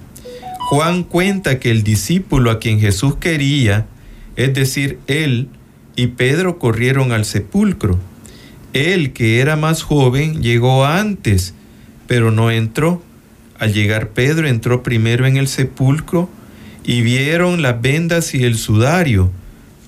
Juan 0.70 1.04
cuenta 1.04 1.60
que 1.60 1.72
el 1.72 1.84
discípulo 1.84 2.50
a 2.50 2.60
quien 2.60 2.80
Jesús 2.80 3.16
quería, 3.18 3.86
es 4.36 4.54
decir, 4.54 5.00
él 5.08 5.48
y 5.96 6.08
Pedro 6.08 6.58
corrieron 6.60 7.12
al 7.12 7.26
sepulcro. 7.26 8.00
Él, 8.74 9.14
que 9.14 9.40
era 9.40 9.56
más 9.56 9.84
joven, 9.84 10.42
llegó 10.42 10.86
antes, 10.86 11.54
pero 12.08 12.32
no 12.32 12.52
entró. 12.52 13.02
Al 13.58 13.74
llegar 13.74 14.10
Pedro 14.10 14.48
entró 14.48 14.84
primero 14.84 15.26
en 15.26 15.38
el 15.38 15.48
sepulcro 15.48 16.30
y 16.84 17.02
vieron 17.02 17.62
las 17.62 17.82
vendas 17.82 18.34
y 18.34 18.44
el 18.44 18.58
sudario 18.58 19.32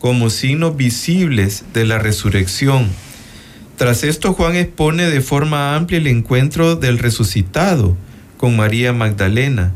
como 0.08 0.30
signos 0.30 0.78
visibles 0.78 1.66
de 1.74 1.84
la 1.84 2.00
resurrección. 2.00 2.88
Tras 3.76 4.06
esto 4.06 4.32
Juan 4.32 4.56
expone 4.56 5.04
de 5.10 5.20
forma 5.20 5.76
amplia 5.76 6.00
el 6.00 6.08
encuentro 6.08 6.78
del 6.78 6.98
resucitado 6.98 7.98
con 8.38 8.56
María 8.56 8.94
Magdalena, 8.94 9.74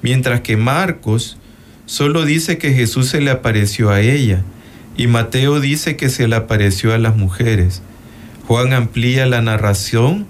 mientras 0.00 0.40
que 0.40 0.56
Marcos 0.56 1.36
solo 1.84 2.24
dice 2.24 2.56
que 2.56 2.72
Jesús 2.72 3.10
se 3.10 3.20
le 3.20 3.30
apareció 3.30 3.90
a 3.90 4.00
ella 4.00 4.42
y 4.96 5.06
Mateo 5.06 5.60
dice 5.60 5.96
que 5.96 6.08
se 6.08 6.28
le 6.28 6.36
apareció 6.36 6.94
a 6.94 6.98
las 6.98 7.14
mujeres. 7.14 7.82
Juan 8.46 8.72
amplía 8.72 9.26
la 9.26 9.42
narración 9.42 10.26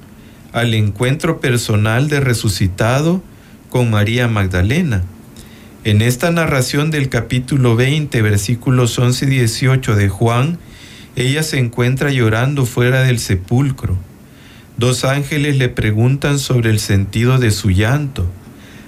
al 0.53 0.75
encuentro 0.75 1.39
personal 1.41 2.09
de 2.09 2.19
resucitado 2.19 3.23
con 3.71 3.89
María 3.89 4.27
Magdalena. 4.27 5.05
En 5.85 6.03
esta 6.03 6.33
narración 6.33 6.91
del 6.91 7.09
capítulo 7.09 7.77
20, 7.77 8.21
versículos 8.21 8.99
11 8.99 9.27
y 9.27 9.29
18 9.29 9.95
de 9.95 10.09
Juan, 10.09 10.59
ella 11.15 11.45
se 11.45 11.59
encuentra 11.59 12.11
llorando 12.11 12.67
fuera 12.67 13.03
del 13.03 13.21
sepulcro. 13.21 13.97
Dos 14.77 15.05
ángeles 15.05 15.57
le 15.57 15.69
preguntan 15.69 16.41
sobre 16.41 16.71
el 16.71 16.81
sentido 16.81 17.39
de 17.39 17.53
su 17.53 17.71
llanto, 17.71 18.27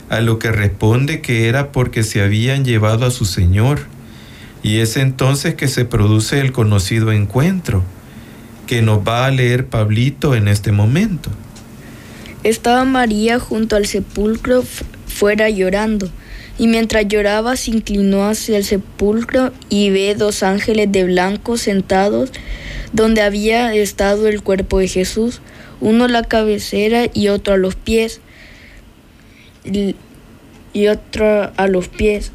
a 0.09 0.21
lo 0.21 0.41
que 0.41 0.51
responde 0.51 1.21
que 1.21 1.49
era 1.49 1.71
porque 1.71 2.03
se 2.03 2.23
habían 2.23 2.65
llevado 2.65 3.07
a 3.07 3.13
su 3.13 3.25
Señor. 3.25 3.81
Y 4.65 4.79
es 4.79 4.97
entonces 4.97 5.55
que 5.55 5.69
se 5.69 5.85
produce 5.85 6.41
el 6.41 6.51
conocido 6.51 7.13
encuentro, 7.13 7.85
que 8.67 8.83
nos 8.83 8.99
va 8.99 9.27
a 9.27 9.31
leer 9.31 9.67
Pablito 9.67 10.35
en 10.35 10.49
este 10.49 10.73
momento. 10.73 11.31
Estaba 12.43 12.85
María 12.85 13.39
junto 13.39 13.77
al 13.77 13.87
sepulcro 13.87 14.65
fuera 15.07 15.51
llorando, 15.51 16.11
y 16.61 16.67
mientras 16.67 17.09
lloraba 17.09 17.57
se 17.57 17.71
inclinó 17.71 18.29
hacia 18.29 18.59
el 18.59 18.65
sepulcro 18.65 19.51
y 19.71 19.89
ve 19.89 20.15
dos 20.15 20.43
ángeles 20.43 20.93
de 20.93 21.05
blanco 21.05 21.57
sentados 21.57 22.33
donde 22.93 23.23
había 23.23 23.75
estado 23.75 24.29
el 24.29 24.43
cuerpo 24.43 24.79
de 24.79 24.87
Jesús, 24.87 25.41
uno 25.81 26.05
a 26.05 26.09
la 26.09 26.23
cabecera 26.23 27.07
y 27.15 27.29
otro 27.29 27.55
a 27.55 27.57
los 27.57 27.77
pies, 27.77 28.21
y 29.65 30.87
otro 30.89 31.51
a 31.57 31.67
los 31.67 31.89
pies. 31.89 32.31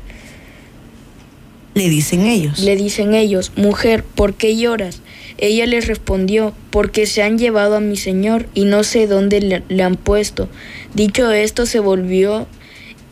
Le 1.75 1.87
dicen 1.87 2.25
ellos. 2.25 2.57
Le 2.57 2.75
dicen 2.75 3.13
ellos, 3.13 3.51
mujer, 3.55 4.03
¿por 4.03 4.33
qué 4.33 4.57
lloras? 4.57 5.03
Ella 5.37 5.67
les 5.67 5.85
respondió, 5.85 6.55
porque 6.71 7.05
se 7.05 7.21
han 7.21 7.37
llevado 7.37 7.75
a 7.75 7.79
mi 7.79 7.95
señor 7.95 8.47
y 8.55 8.65
no 8.65 8.83
sé 8.83 9.05
dónde 9.05 9.39
le, 9.39 9.61
le, 9.69 9.83
han 9.83 9.97
puesto. 9.97 10.49
Dicho 10.95 11.31
esto, 11.31 11.67
se 11.67 11.77
volvió 11.77 12.47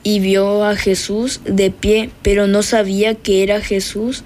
y 0.04 0.20
vio 0.20 0.64
a 0.64 0.76
Jesús 0.76 1.42
de 1.46 1.72
pie, 1.72 2.10
pero 2.22 2.48
no 2.48 2.62
sabía 2.62 3.16
que 3.16 3.44
era 3.44 3.62
Jesús. 3.62 4.24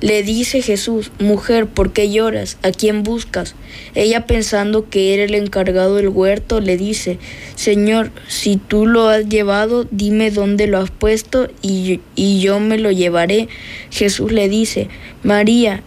Le 0.00 0.22
dice 0.22 0.62
Jesús, 0.62 1.12
mujer, 1.18 1.66
¿por 1.66 1.92
qué 1.92 2.10
lloras? 2.10 2.56
¿A 2.62 2.70
quién 2.70 3.02
buscas? 3.02 3.54
Ella 3.94 4.26
pensando 4.26 4.88
que 4.88 5.12
era 5.12 5.24
el 5.24 5.34
encargado 5.34 5.96
del 5.96 6.08
huerto, 6.08 6.60
le 6.60 6.78
dice, 6.78 7.18
Señor, 7.54 8.10
si 8.26 8.56
tú 8.56 8.86
lo 8.86 9.08
has 9.08 9.28
llevado, 9.28 9.86
dime 9.90 10.30
dónde 10.30 10.66
lo 10.66 10.78
has 10.78 10.90
puesto 10.90 11.48
y, 11.60 12.00
y 12.14 12.40
yo 12.40 12.60
me 12.60 12.78
lo 12.78 12.90
llevaré. 12.90 13.48
Jesús 13.90 14.32
le 14.32 14.48
dice, 14.48 14.88
María. 15.22 15.82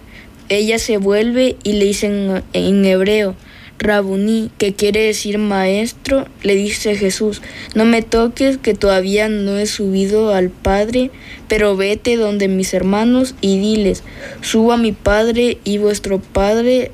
Ella 0.50 0.78
se 0.78 0.98
vuelve 0.98 1.56
y 1.64 1.74
le 1.74 1.86
dice 1.86 2.08
en, 2.08 2.44
en 2.52 2.86
hebreo, 2.86 3.36
Rabuní, 3.84 4.50
que 4.58 4.74
quiere 4.74 5.02
decir 5.02 5.38
maestro, 5.38 6.26
le 6.42 6.56
dice 6.56 6.96
Jesús, 6.96 7.42
no 7.76 7.86
me 7.86 8.02
toques 8.02 8.58
que 8.58 8.74
todavía 8.74 9.30
no 9.30 9.58
he 9.58 9.66
subido 9.68 10.34
al 10.34 10.50
Padre, 10.50 11.12
pero 11.48 11.76
vete 11.76 12.16
donde 12.16 12.48
mis 12.48 12.74
hermanos 12.74 13.36
y 13.42 13.60
diles, 13.60 14.04
suba 14.42 14.78
mi 14.78 14.94
Padre 14.94 15.60
y 15.64 15.78
vuestro 15.78 16.20
Padre, 16.20 16.92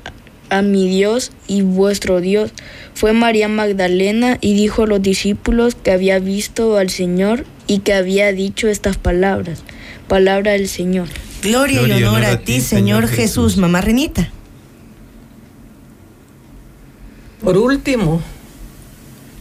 a 0.50 0.62
mi 0.62 0.88
Dios 0.88 1.30
y 1.46 1.62
vuestro 1.62 2.20
Dios. 2.20 2.50
Fue 2.92 3.12
María 3.12 3.48
Magdalena 3.48 4.36
y 4.40 4.54
dijo 4.54 4.82
a 4.82 4.86
los 4.86 5.00
discípulos 5.00 5.76
que 5.76 5.92
había 5.92 6.18
visto 6.18 6.76
al 6.76 6.90
Señor 6.90 7.46
y 7.66 7.78
que 7.78 7.94
había 7.94 8.32
dicho 8.32 8.68
estas 8.68 8.98
palabras. 8.98 9.62
Palabra 10.08 10.52
del 10.52 10.68
Señor. 10.68 11.06
Gloria, 11.40 11.78
Gloria 11.78 11.98
y 11.98 12.02
honor 12.02 12.24
a, 12.24 12.32
a 12.32 12.40
ti, 12.40 12.60
Señor 12.60 13.04
Jesús. 13.04 13.16
Jesús. 13.16 13.56
Mamá 13.56 13.80
Renita. 13.80 14.30
Por 17.50 17.58
último, 17.58 18.22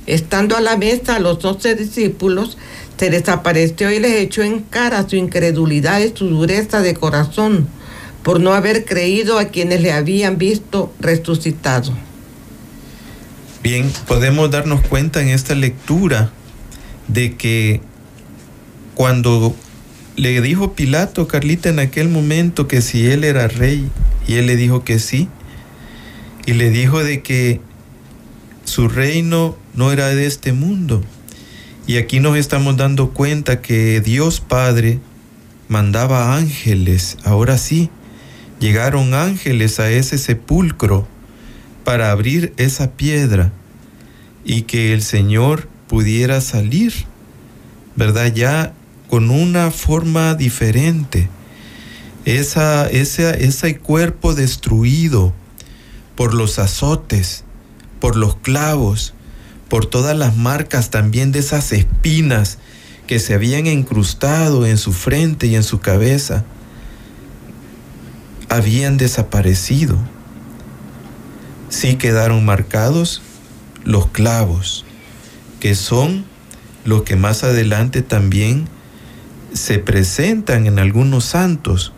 estando 0.07 0.57
a 0.57 0.61
la 0.61 0.77
mesa 0.77 1.19
los 1.19 1.37
doce 1.37 1.75
discípulos, 1.75 2.57
se 2.97 3.11
les 3.11 3.29
apareció 3.29 3.91
y 3.91 3.99
les 3.99 4.13
echó 4.13 4.41
en 4.41 4.61
cara 4.61 5.07
su 5.07 5.15
incredulidad 5.15 5.99
y 5.99 6.11
su 6.17 6.27
dureza 6.27 6.81
de 6.81 6.95
corazón 6.95 7.67
por 8.23 8.39
no 8.39 8.53
haber 8.53 8.83
creído 8.83 9.37
a 9.37 9.49
quienes 9.49 9.81
le 9.81 9.91
habían 9.91 10.39
visto 10.39 10.91
resucitado. 10.99 11.93
Bien, 13.61 13.91
podemos 14.07 14.49
darnos 14.49 14.81
cuenta 14.87 15.21
en 15.21 15.27
esta 15.27 15.53
lectura 15.53 16.31
de 17.09 17.35
que 17.35 17.79
cuando 18.95 19.55
le 20.15 20.41
dijo 20.41 20.73
Pilato, 20.73 21.27
Carlita, 21.27 21.69
en 21.69 21.77
aquel 21.77 22.09
momento 22.09 22.67
que 22.67 22.81
si 22.81 23.05
él 23.05 23.23
era 23.23 23.47
rey, 23.47 23.87
y 24.27 24.37
él 24.37 24.47
le 24.47 24.55
dijo 24.55 24.83
que 24.83 24.97
sí, 24.97 25.29
y 26.47 26.53
le 26.53 26.71
dijo 26.71 27.03
de 27.03 27.21
que 27.21 27.68
su 28.69 28.87
reino 28.87 29.57
no 29.73 29.91
era 29.91 30.07
de 30.09 30.25
este 30.25 30.53
mundo. 30.53 31.03
Y 31.87 31.97
aquí 31.97 32.19
nos 32.19 32.37
estamos 32.37 32.77
dando 32.77 33.09
cuenta 33.09 33.61
que 33.61 33.99
Dios 33.99 34.41
Padre 34.41 34.99
mandaba 35.67 36.35
ángeles, 36.35 37.17
ahora 37.23 37.57
sí, 37.57 37.89
llegaron 38.59 39.13
ángeles 39.15 39.79
a 39.79 39.89
ese 39.89 40.17
sepulcro 40.17 41.07
para 41.83 42.11
abrir 42.11 42.53
esa 42.57 42.91
piedra 42.91 43.51
y 44.45 44.63
que 44.63 44.93
el 44.93 45.01
Señor 45.01 45.67
pudiera 45.87 46.39
salir, 46.39 46.93
¿verdad? 47.95 48.31
Ya 48.33 48.73
con 49.09 49.31
una 49.31 49.71
forma 49.71 50.35
diferente. 50.35 51.27
Esa, 52.25 52.87
ese, 52.87 53.45
ese 53.45 53.79
cuerpo 53.79 54.35
destruido 54.35 55.33
por 56.15 56.35
los 56.35 56.59
azotes, 56.59 57.45
por 57.99 58.15
los 58.15 58.35
clavos, 58.37 59.13
por 59.69 59.85
todas 59.85 60.17
las 60.17 60.35
marcas 60.35 60.89
también 60.89 61.31
de 61.31 61.39
esas 61.39 61.71
espinas 61.71 62.57
que 63.07 63.19
se 63.19 63.33
habían 63.33 63.67
incrustado 63.67 64.65
en 64.65 64.77
su 64.77 64.93
frente 64.93 65.47
y 65.47 65.55
en 65.55 65.63
su 65.63 65.79
cabeza, 65.79 66.45
habían 68.49 68.97
desaparecido. 68.97 69.97
Sí 71.69 71.95
quedaron 71.95 72.45
marcados 72.45 73.21
los 73.83 74.07
clavos, 74.07 74.85
que 75.59 75.75
son 75.75 76.25
los 76.85 77.03
que 77.03 77.15
más 77.15 77.43
adelante 77.43 78.01
también 78.01 78.67
se 79.53 79.79
presentan 79.79 80.67
en 80.67 80.79
algunos 80.79 81.25
santos, 81.25 81.93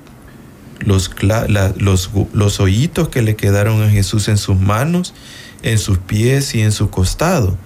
los, 0.80 1.12
la, 1.22 1.74
los, 1.78 2.60
hoyitos 2.60 3.10
que 3.10 3.22
le 3.22 3.36
quedaron 3.36 3.84
a 3.84 3.90
Jesús 3.90 4.28
en 4.28 4.38
sus 4.38 4.58
manos 4.58 5.14
en 5.64 5.78
sus 5.78 5.98
pies 5.98 6.56
y 6.56 6.62
en 6.62 6.72
su 6.72 6.90
costado, 6.90 7.58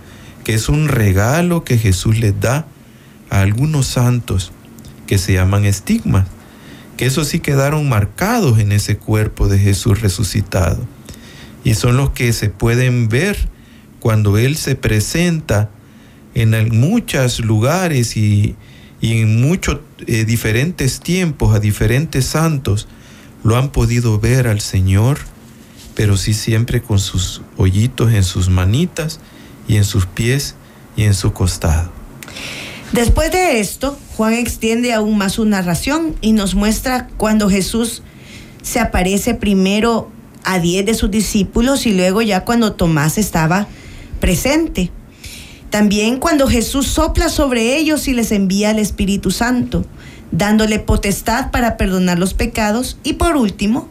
que 0.44 0.54
es 0.54 0.70
un 0.70 0.88
regalo 0.88 1.64
que 1.64 1.78
Jesús 1.78 2.18
les 2.20 2.40
da 2.40 2.68
a 3.30 3.42
algunos 3.42 3.88
santos 3.88 4.52
que 5.08 5.18
se 5.18 5.34
llaman 5.34 5.66
estigmas, 5.66 6.28
que 6.98 7.06
esos 7.06 7.28
sí 7.28 7.40
quedaron 7.40 7.90
marcados 7.90 8.60
en 8.60 8.72
ese 8.72 8.98
cuerpo 8.98 9.48
de 9.48 9.60
Jesús 9.60 10.02
resucitado. 10.02 10.86
Y 11.64 11.74
son 11.74 11.98
los 11.98 12.12
que 12.12 12.32
se 12.32 12.50
pueden 12.50 13.10
ver 13.10 13.50
cuando 14.00 14.38
Él 14.38 14.56
se 14.56 14.76
presenta 14.76 15.70
en 16.36 16.78
muchos 16.78 17.40
lugares 17.40 18.18
y, 18.18 18.56
y 19.02 19.22
en 19.22 19.42
muchos 19.42 19.80
eh, 20.08 20.26
diferentes 20.26 21.00
tiempos 21.00 21.56
a 21.56 21.60
diferentes 21.60 22.26
santos, 22.26 22.88
lo 23.44 23.58
han 23.58 23.70
podido 23.70 24.20
ver 24.20 24.48
al 24.48 24.62
Señor 24.62 25.20
pero 25.96 26.18
sí 26.18 26.34
siempre 26.34 26.82
con 26.82 27.00
sus 27.00 27.42
hoyitos 27.58 28.14
en 28.14 28.24
sus 28.24 28.50
manitas 28.50 29.20
y 29.68 29.78
en 29.78 29.86
sus 29.86 30.06
pies 30.06 30.56
y 30.96 31.04
en 31.04 31.14
su 31.14 31.34
costado. 31.34 31.90
Después 32.92 33.32
de 33.32 33.60
esto, 33.60 33.98
Juan 34.16 34.34
extiende 34.34 34.94
aún 34.94 35.18
más 35.18 35.34
su 35.34 35.46
narración 35.46 36.16
y 36.22 36.34
nos 36.34 36.54
muestra 36.54 37.08
cuando 37.18 37.50
Jesús 37.50 38.04
se 38.62 38.80
aparece 38.80 39.34
primero 39.34 40.12
a 40.44 40.60
diez 40.60 40.86
de 40.86 40.94
sus 40.94 41.10
discípulos 41.10 41.86
y 41.86 41.94
luego 41.94 42.22
ya 42.22 42.46
cuando 42.46 42.74
Tomás 42.74 43.18
estaba 43.18 43.68
presente. 44.20 44.92
También 45.70 46.20
cuando 46.20 46.48
Jesús 46.48 46.88
sopla 46.88 47.30
sobre 47.30 47.76
ellos 47.76 48.08
y 48.08 48.14
les 48.14 48.32
envía 48.32 48.72
el 48.72 48.80
Espíritu 48.80 49.32
Santo, 49.32 49.86
dándole 50.32 50.80
potestad 50.80 51.52
para 51.52 51.76
perdonar 51.78 52.18
los 52.18 52.34
pecados. 52.34 52.98
Y 53.04 53.14
por 53.14 53.36
último, 53.36 53.90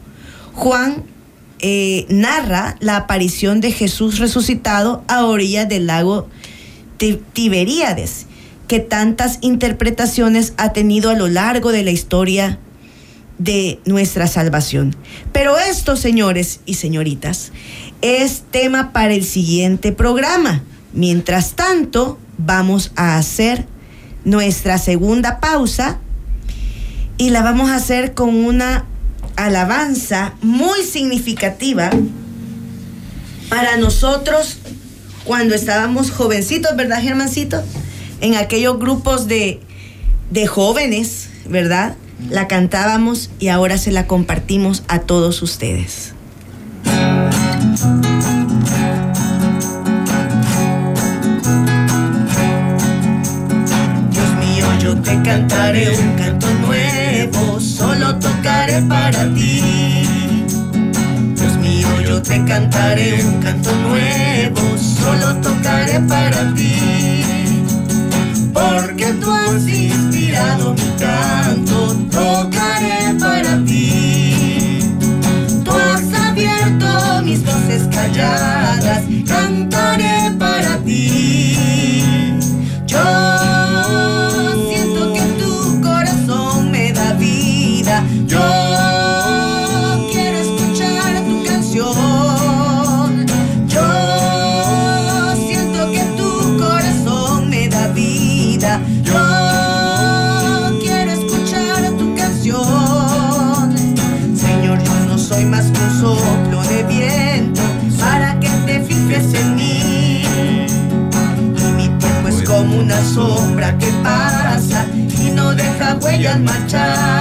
Juan 0.53 1.03
eh, 1.67 2.05
narra 2.09 2.75
la 2.79 2.95
aparición 2.95 3.59
de 3.59 3.71
Jesús 3.71 4.19
resucitado 4.19 5.03
a 5.07 5.25
orillas 5.25 5.67
del 5.67 5.87
lago 5.87 6.29
Tiberíades, 7.33 8.27
que 8.67 8.79
tantas 8.79 9.39
interpretaciones 9.41 10.53
ha 10.57 10.73
tenido 10.73 11.09
a 11.09 11.15
lo 11.15 11.27
largo 11.27 11.71
de 11.71 11.81
la 11.81 11.89
historia 11.89 12.59
de 13.39 13.79
nuestra 13.83 14.27
salvación. 14.27 14.95
Pero 15.31 15.57
esto, 15.57 15.95
señores 15.95 16.59
y 16.67 16.75
señoritas, 16.75 17.51
es 18.03 18.43
tema 18.51 18.93
para 18.93 19.15
el 19.15 19.25
siguiente 19.25 19.91
programa. 19.91 20.61
Mientras 20.93 21.53
tanto, 21.53 22.19
vamos 22.37 22.91
a 22.95 23.17
hacer 23.17 23.65
nuestra 24.23 24.77
segunda 24.77 25.39
pausa 25.39 25.97
y 27.17 27.31
la 27.31 27.41
vamos 27.41 27.71
a 27.71 27.77
hacer 27.77 28.13
con 28.13 28.35
una 28.35 28.85
alabanza 29.35 30.33
muy 30.41 30.83
significativa 30.83 31.89
para 33.49 33.77
nosotros 33.77 34.57
cuando 35.23 35.55
estábamos 35.55 36.11
jovencitos, 36.11 36.75
¿verdad, 36.75 37.01
Germancito? 37.01 37.63
En 38.21 38.35
aquellos 38.35 38.79
grupos 38.79 39.27
de, 39.27 39.59
de 40.29 40.47
jóvenes, 40.47 41.29
¿verdad? 41.47 41.95
La 42.29 42.47
cantábamos 42.47 43.29
y 43.39 43.49
ahora 43.49 43.77
se 43.77 43.91
la 43.91 44.07
compartimos 44.07 44.83
a 44.87 44.99
todos 44.99 45.41
ustedes. 45.41 46.13
Dios 54.11 54.29
mío, 54.39 54.67
yo 54.79 54.95
te 55.01 55.21
cantaré 55.23 55.89
un 55.97 56.15
canto 56.15 56.47
solo 57.59 58.15
tocaré 58.19 58.81
para 58.83 59.33
ti. 59.33 59.61
Dios 61.35 61.57
mío, 61.57 61.87
yo 62.01 62.21
te 62.21 62.43
cantaré 62.45 63.23
un 63.23 63.41
canto 63.41 63.71
nuevo, 63.75 64.77
solo 64.77 65.35
tocaré 65.41 65.99
para 66.01 66.53
ti. 66.53 67.23
Porque 68.53 69.13
tú 69.13 69.31
has 69.31 69.67
inspirado 69.67 70.73
mi 70.73 70.89
canto, 70.99 71.95
tocaré 72.11 73.17
para 73.19 73.63
ti. 73.65 74.79
Tú 75.63 75.71
has 75.71 76.13
abierto 76.29 77.21
mis 77.23 77.43
voces 77.43 77.83
calladas, 77.91 79.03
cantaré 79.27 80.31
para 80.37 80.77
ti. 80.79 81.24
Deja 116.35 116.51
huellas 116.51 116.73
marchar. 116.73 117.14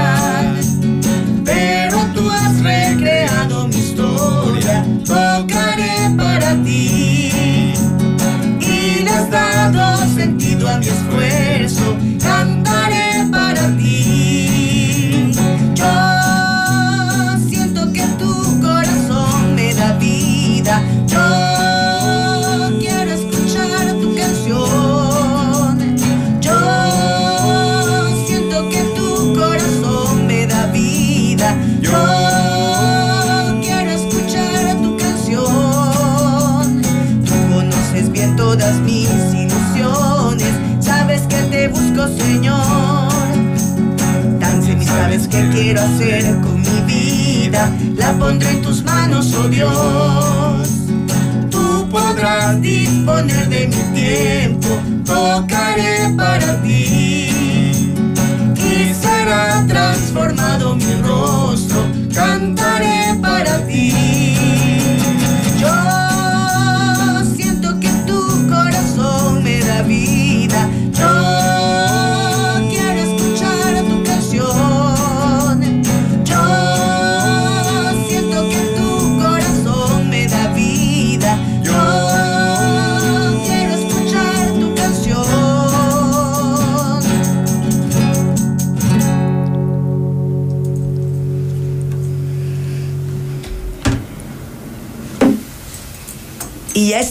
Qué 45.34 45.48
quiero 45.52 45.80
hacer 45.82 46.40
con 46.40 46.60
mi 46.60 46.80
vida. 46.86 47.70
La 47.96 48.12
pondré 48.12 48.50
en 48.50 48.62
tus 48.62 48.82
manos, 48.84 49.34
oh 49.34 49.48
Dios. 49.48 50.68
Tú 51.50 51.88
podrás 51.90 52.60
disponer 52.60 53.48
de 53.48 53.66
mi 53.66 53.82
tiempo. 53.98 54.68
Tocaré 55.04 56.14
para 56.16 56.62
ti. 56.62 57.92
Y 58.56 58.94
será 58.94 59.64
transformado 59.66 60.76
mi 60.76 60.94
rostro. 61.02 61.80
Cantaré 62.14 63.03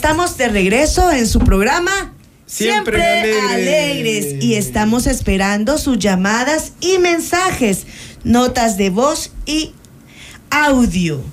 estamos 0.03 0.35
de 0.35 0.49
regreso 0.49 1.11
en 1.13 1.25
su 1.25 1.39
programa. 1.39 2.13
Siempre 2.45 3.01
alegres. 3.01 3.51
alegres. 3.53 4.43
Y 4.43 4.55
estamos 4.55 5.07
esperando 5.07 5.77
sus 5.77 5.97
llamadas 5.97 6.73
y 6.81 6.97
mensajes, 6.97 7.87
notas 8.25 8.75
de 8.75 8.89
voz 8.89 9.31
y 9.45 9.71
audio. 10.49 11.23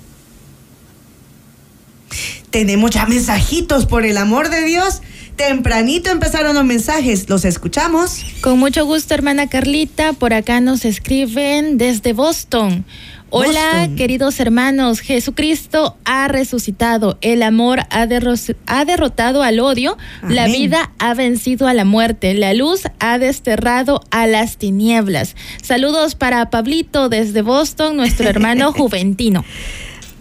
Tenemos 2.49 2.91
ya 2.91 3.05
mensajitos, 3.07 3.87
por 3.87 4.05
el 4.05 4.15
amor 4.15 4.49
de 4.49 4.63
Dios. 4.63 5.01
Tempranito 5.35 6.09
empezaron 6.09 6.55
los 6.55 6.63
mensajes, 6.63 7.27
los 7.27 7.43
escuchamos. 7.43 8.23
Con 8.39 8.57
mucho 8.57 8.85
gusto, 8.85 9.13
hermana 9.13 9.47
Carlita. 9.49 10.13
Por 10.13 10.33
acá 10.33 10.61
nos 10.61 10.85
escriben 10.85 11.77
desde 11.77 12.13
Boston. 12.13 12.85
Hola, 13.33 13.47
Boston. 13.77 13.95
queridos 13.95 14.39
hermanos. 14.41 14.99
Jesucristo 14.99 15.95
ha 16.03 16.27
resucitado. 16.27 17.17
El 17.21 17.43
amor 17.43 17.79
ha, 17.89 18.05
derro- 18.05 18.55
ha 18.67 18.83
derrotado 18.85 19.41
al 19.41 19.59
odio. 19.61 19.97
La 20.27 20.47
vida 20.47 20.91
ha 20.99 21.13
vencido 21.13 21.67
a 21.67 21.73
la 21.73 21.85
muerte. 21.85 22.33
La 22.33 22.53
luz 22.53 22.81
ha 22.99 23.17
desterrado 23.19 24.01
a 24.11 24.27
las 24.27 24.57
tinieblas. 24.57 25.35
Saludos 25.63 26.15
para 26.15 26.49
Pablito 26.49 27.07
desde 27.07 27.41
Boston, 27.41 27.95
nuestro 27.95 28.27
hermano 28.29 28.73
juventino. 28.77 29.45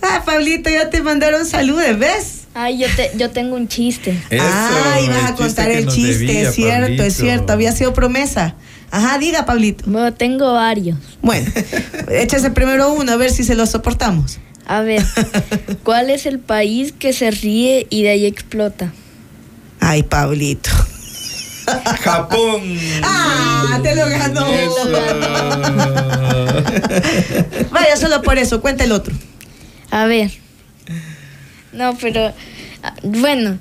Ah, 0.03 0.23
Pablito, 0.25 0.71
ya 0.71 0.89
te 0.89 1.03
mandaron 1.03 1.45
saludos, 1.47 1.99
¿ves? 1.99 2.37
Ay, 2.55 2.79
yo, 2.79 2.87
te, 2.97 3.11
yo 3.17 3.31
tengo 3.31 3.55
un 3.57 3.69
chiste. 3.69 4.17
Eso, 4.31 4.43
ah, 4.45 4.99
ibas 5.05 5.19
el 5.19 5.27
a 5.27 5.35
contar 5.35 5.71
el 5.71 5.87
chiste, 5.89 6.25
debía, 6.27 6.49
es 6.49 6.55
cierto, 6.55 6.81
Pablito. 6.83 7.03
es 7.05 7.17
cierto, 7.17 7.53
había 7.53 7.73
sido 7.73 7.93
promesa. 7.93 8.55
Ajá, 8.91 9.19
diga, 9.19 9.47
Pablito. 9.47 9.85
Bueno, 9.87 10.13
tengo 10.13 10.53
varios. 10.53 10.99
Bueno, 11.23 11.51
échese 12.09 12.51
primero 12.51 12.93
uno 12.93 13.13
a 13.13 13.17
ver 13.17 13.31
si 13.31 13.45
se 13.45 13.55
lo 13.55 13.67
soportamos. 13.67 14.39
A 14.67 14.83
ver, 14.83 15.05
¿cuál 15.83 16.11
es 16.11 16.27
el 16.27 16.39
país 16.39 16.93
que 16.93 17.13
se 17.13 17.31
ríe 17.31 17.87
y 17.91 18.03
de 18.03 18.11
ahí 18.11 18.27
explota? 18.27 18.93
Ay, 19.81 20.03
Pablito. 20.03 20.71
Japón. 22.01 22.79
Ah, 23.03 23.79
te 23.83 23.95
lo 23.95 24.09
ganó. 24.09 24.47
Vaya, 27.71 27.97
solo 27.97 28.23
por 28.23 28.39
eso, 28.39 28.61
cuenta 28.61 28.85
el 28.85 28.93
otro. 28.93 29.15
A 29.91 30.07
ver. 30.07 30.31
No, 31.73 31.97
pero 31.97 32.33
ah, 32.83 32.95
bueno, 33.03 33.59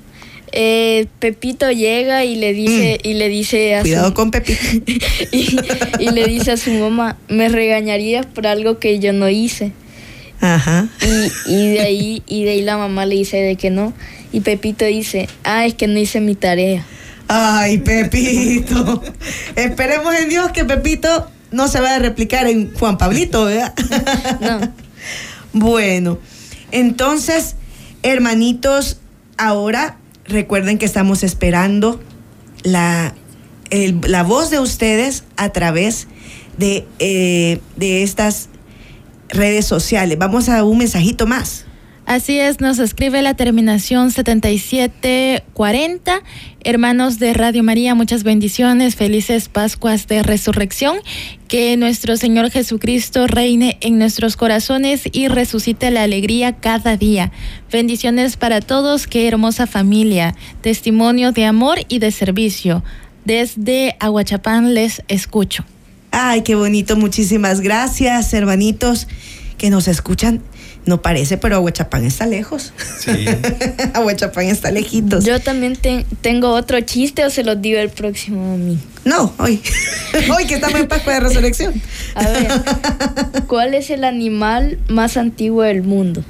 eh, 0.52 1.06
Pepito 1.18 1.70
llega 1.70 2.24
y 2.24 2.36
le 2.36 2.52
dice 2.52 2.98
y 3.02 3.14
le 3.14 3.28
dice 3.28 3.74
a 3.76 3.80
Mm. 3.80 3.82
Cuidado 3.82 4.08
su, 4.08 4.14
con 4.14 4.30
Pepito. 4.30 4.60
y, 5.32 5.56
y 5.98 6.10
le 6.10 6.26
dice 6.26 6.52
a 6.52 6.56
su 6.56 6.70
mamá, 6.72 7.16
me 7.28 7.48
regañarías 7.48 8.26
por 8.26 8.46
algo 8.46 8.78
que 8.78 8.98
yo 8.98 9.12
no 9.12 9.28
hice. 9.28 9.72
Ajá. 10.40 10.88
Y, 11.46 11.52
y 11.52 11.68
de 11.72 11.80
ahí 11.80 12.22
y 12.26 12.44
de 12.44 12.50
ahí 12.52 12.62
la 12.62 12.78
mamá 12.78 13.04
le 13.06 13.14
dice 13.16 13.36
de 13.36 13.56
que 13.56 13.70
no 13.70 13.92
y 14.32 14.40
Pepito 14.40 14.84
dice, 14.86 15.28
"Ah, 15.44 15.66
es 15.66 15.74
que 15.74 15.86
no 15.86 15.98
hice 15.98 16.20
mi 16.20 16.34
tarea." 16.34 16.86
Ay, 17.28 17.78
Pepito. 17.78 19.02
Esperemos 19.56 20.14
en 20.16 20.28
Dios 20.30 20.50
que 20.52 20.64
Pepito 20.64 21.28
no 21.52 21.68
se 21.68 21.80
vaya 21.80 21.96
a 21.96 21.98
replicar 22.00 22.46
en 22.46 22.72
Juan 22.74 22.96
Pablito, 22.98 23.44
¿verdad? 23.44 23.74
No. 24.40 24.72
Bueno, 25.52 26.18
entonces, 26.72 27.56
hermanitos, 28.02 28.98
ahora 29.36 29.96
recuerden 30.30 30.78
que 30.78 30.86
estamos 30.86 31.22
esperando 31.22 32.00
la, 32.62 33.14
la 33.70 34.22
voz 34.22 34.50
de 34.50 34.58
ustedes 34.58 35.24
a 35.36 35.50
través 35.50 36.08
de, 36.56 36.86
eh, 36.98 37.60
de 37.76 38.02
estas 38.02 38.48
redes 39.28 39.66
sociales. 39.66 40.18
Vamos 40.18 40.48
a 40.48 40.64
un 40.64 40.78
mensajito 40.78 41.26
más. 41.26 41.66
Así 42.10 42.38
es, 42.40 42.60
nos 42.60 42.80
escribe 42.80 43.22
la 43.22 43.34
terminación 43.34 44.10
7740. 44.10 46.22
Hermanos 46.64 47.20
de 47.20 47.32
Radio 47.34 47.62
María, 47.62 47.94
muchas 47.94 48.24
bendiciones, 48.24 48.96
felices 48.96 49.48
Pascuas 49.48 50.08
de 50.08 50.24
Resurrección. 50.24 50.96
Que 51.46 51.76
nuestro 51.76 52.16
Señor 52.16 52.50
Jesucristo 52.50 53.28
reine 53.28 53.78
en 53.80 54.00
nuestros 54.00 54.36
corazones 54.36 55.02
y 55.12 55.28
resucite 55.28 55.92
la 55.92 56.02
alegría 56.02 56.56
cada 56.56 56.96
día. 56.96 57.30
Bendiciones 57.70 58.36
para 58.36 58.60
todos, 58.60 59.06
qué 59.06 59.28
hermosa 59.28 59.68
familia. 59.68 60.34
Testimonio 60.62 61.30
de 61.30 61.44
amor 61.44 61.78
y 61.86 62.00
de 62.00 62.10
servicio. 62.10 62.82
Desde 63.24 63.94
Aguachapán 64.00 64.74
les 64.74 65.02
escucho. 65.06 65.64
Ay, 66.10 66.42
qué 66.42 66.56
bonito, 66.56 66.96
muchísimas 66.96 67.60
gracias, 67.60 68.34
hermanitos 68.34 69.06
que 69.58 69.70
nos 69.70 69.86
escuchan. 69.86 70.42
No 70.86 71.02
parece, 71.02 71.36
pero 71.36 71.56
Aguachapán 71.56 72.04
está 72.04 72.26
lejos. 72.26 72.72
Sí. 72.98 73.10
Aguachapán 73.94 74.46
está 74.46 74.70
lejitos. 74.70 75.24
Yo 75.24 75.38
también 75.40 75.76
te- 75.76 76.06
tengo 76.22 76.50
otro 76.50 76.80
chiste 76.80 77.24
o 77.24 77.30
se 77.30 77.44
los 77.44 77.60
digo 77.60 77.78
el 77.78 77.90
próximo 77.90 78.52
domingo. 78.52 78.80
No, 79.04 79.32
hoy. 79.38 79.62
hoy 80.36 80.46
que 80.46 80.54
estamos 80.54 80.80
en 80.80 80.88
Pascua 80.88 81.14
de 81.14 81.20
Resurrección. 81.20 81.80
A 82.14 82.22
ver, 82.28 82.48
¿cuál 83.46 83.74
es 83.74 83.90
el 83.90 84.04
animal 84.04 84.78
más 84.88 85.16
antiguo 85.16 85.62
del 85.62 85.82
mundo? 85.82 86.24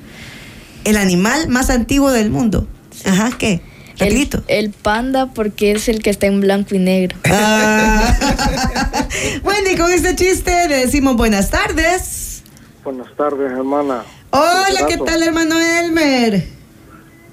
El 0.84 0.96
animal 0.96 1.48
más 1.48 1.70
antiguo 1.70 2.10
del 2.10 2.30
mundo. 2.30 2.66
Ajá, 3.04 3.30
¿qué? 3.38 3.60
El, 3.98 4.28
el 4.48 4.70
panda 4.70 5.26
porque 5.26 5.72
es 5.72 5.88
el 5.88 6.02
que 6.02 6.08
está 6.10 6.26
en 6.26 6.40
blanco 6.40 6.74
y 6.74 6.78
negro. 6.78 7.16
Ah. 7.28 8.16
bueno, 9.42 9.70
y 9.70 9.76
con 9.76 9.90
este 9.92 10.16
chiste 10.16 10.68
le 10.68 10.76
decimos 10.76 11.16
buenas 11.16 11.50
tardes. 11.50 12.42
Buenas 12.82 13.14
tardes, 13.16 13.52
hermana. 13.52 14.04
Hola, 14.30 14.86
¿qué 14.88 14.96
tal, 14.96 15.22
hermano 15.22 15.56
Elmer? 15.58 16.44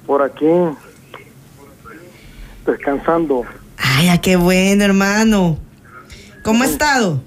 Por 0.05 0.21
aquí, 0.21 0.45
descansando. 2.65 3.43
Ay, 3.77 4.09
ah, 4.09 4.19
qué 4.19 4.35
bueno, 4.35 4.83
hermano. 4.83 5.59
¿Cómo 6.43 6.63
ha 6.63 6.67
estado? 6.67 7.21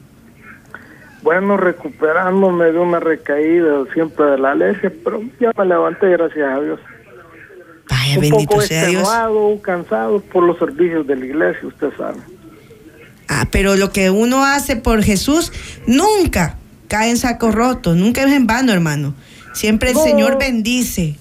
Bueno, 1.22 1.56
recuperándome 1.56 2.72
de 2.72 2.78
una 2.78 2.98
recaída 2.98 3.84
siempre 3.92 4.24
de 4.24 4.38
la 4.38 4.52
alergia, 4.52 4.92
pero 5.04 5.20
ya 5.38 5.52
me 5.56 5.66
levanté, 5.66 6.08
gracias 6.08 6.50
a 6.50 6.60
Dios. 6.60 6.80
Vaya, 7.88 8.14
Un 8.14 8.20
bendito 8.20 8.50
poco 8.50 8.62
sea 8.62 8.86
Dios. 8.86 9.08
cansado 9.62 10.20
por 10.20 10.44
los 10.44 10.58
servicios 10.58 11.06
de 11.06 11.16
la 11.16 11.26
iglesia, 11.26 11.68
usted 11.68 11.90
sabe. 11.96 12.18
Ah, 13.28 13.46
pero 13.50 13.76
lo 13.76 13.92
que 13.92 14.10
uno 14.10 14.44
hace 14.44 14.76
por 14.76 15.02
Jesús 15.02 15.52
nunca 15.86 16.56
cae 16.88 17.10
en 17.10 17.16
saco 17.18 17.52
roto, 17.52 17.94
nunca 17.94 18.22
es 18.22 18.32
en 18.32 18.46
vano, 18.46 18.72
hermano. 18.72 19.14
Siempre 19.52 19.90
el 19.90 19.94
No. 19.96 20.02
Señor 20.02 20.38
bendice. 20.38 21.16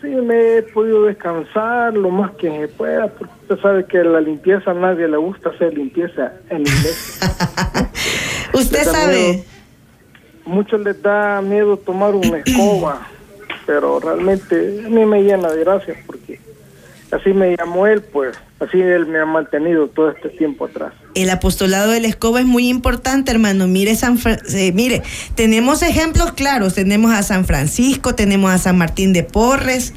Sí, 0.00 0.08
me 0.08 0.58
he 0.58 0.62
podido 0.62 1.04
descansar 1.04 1.94
lo 1.94 2.10
más 2.10 2.32
que 2.32 2.50
se 2.50 2.68
pueda, 2.68 3.08
porque 3.08 3.32
usted 3.42 3.58
sabe 3.60 3.86
que 3.86 3.98
la 4.04 4.20
limpieza 4.20 4.70
a 4.70 4.74
nadie 4.74 5.08
le 5.08 5.16
gusta 5.16 5.48
hacer 5.48 5.74
limpieza 5.74 6.32
en 6.50 6.64
la 6.64 6.68
iglesia. 6.68 7.28
Usted 8.52 8.84
sabe. 8.84 9.44
Muchos 10.44 10.80
les 10.82 11.02
da 11.02 11.40
miedo 11.40 11.76
tomar 11.78 12.14
una 12.14 12.38
escoba, 12.44 13.06
pero 13.66 13.98
realmente 13.98 14.82
a 14.84 14.88
mí 14.88 15.04
me 15.04 15.22
llena 15.22 15.50
de 15.50 15.64
gracias 15.64 15.96
porque 16.06 16.40
así 17.10 17.32
me 17.32 17.56
llamó 17.56 17.86
él, 17.86 18.02
pues 18.02 18.38
así 18.60 18.80
él 18.80 19.06
me 19.06 19.18
ha 19.18 19.26
mantenido 19.26 19.88
todo 19.88 20.10
este 20.10 20.28
tiempo 20.28 20.66
atrás. 20.66 20.92
El 21.16 21.30
apostolado 21.30 21.90
de 21.92 22.00
la 22.00 22.08
escoba 22.08 22.40
es 22.40 22.46
muy 22.46 22.68
importante, 22.68 23.30
hermano. 23.32 23.66
Mire, 23.66 23.96
San 23.96 24.18
Fra- 24.18 24.38
eh, 24.52 24.70
mire, 24.72 25.02
tenemos 25.34 25.82
ejemplos 25.82 26.32
claros. 26.34 26.74
Tenemos 26.74 27.10
a 27.12 27.22
San 27.22 27.46
Francisco, 27.46 28.14
tenemos 28.14 28.52
a 28.52 28.58
San 28.58 28.76
Martín 28.76 29.14
de 29.14 29.22
Porres, 29.24 29.94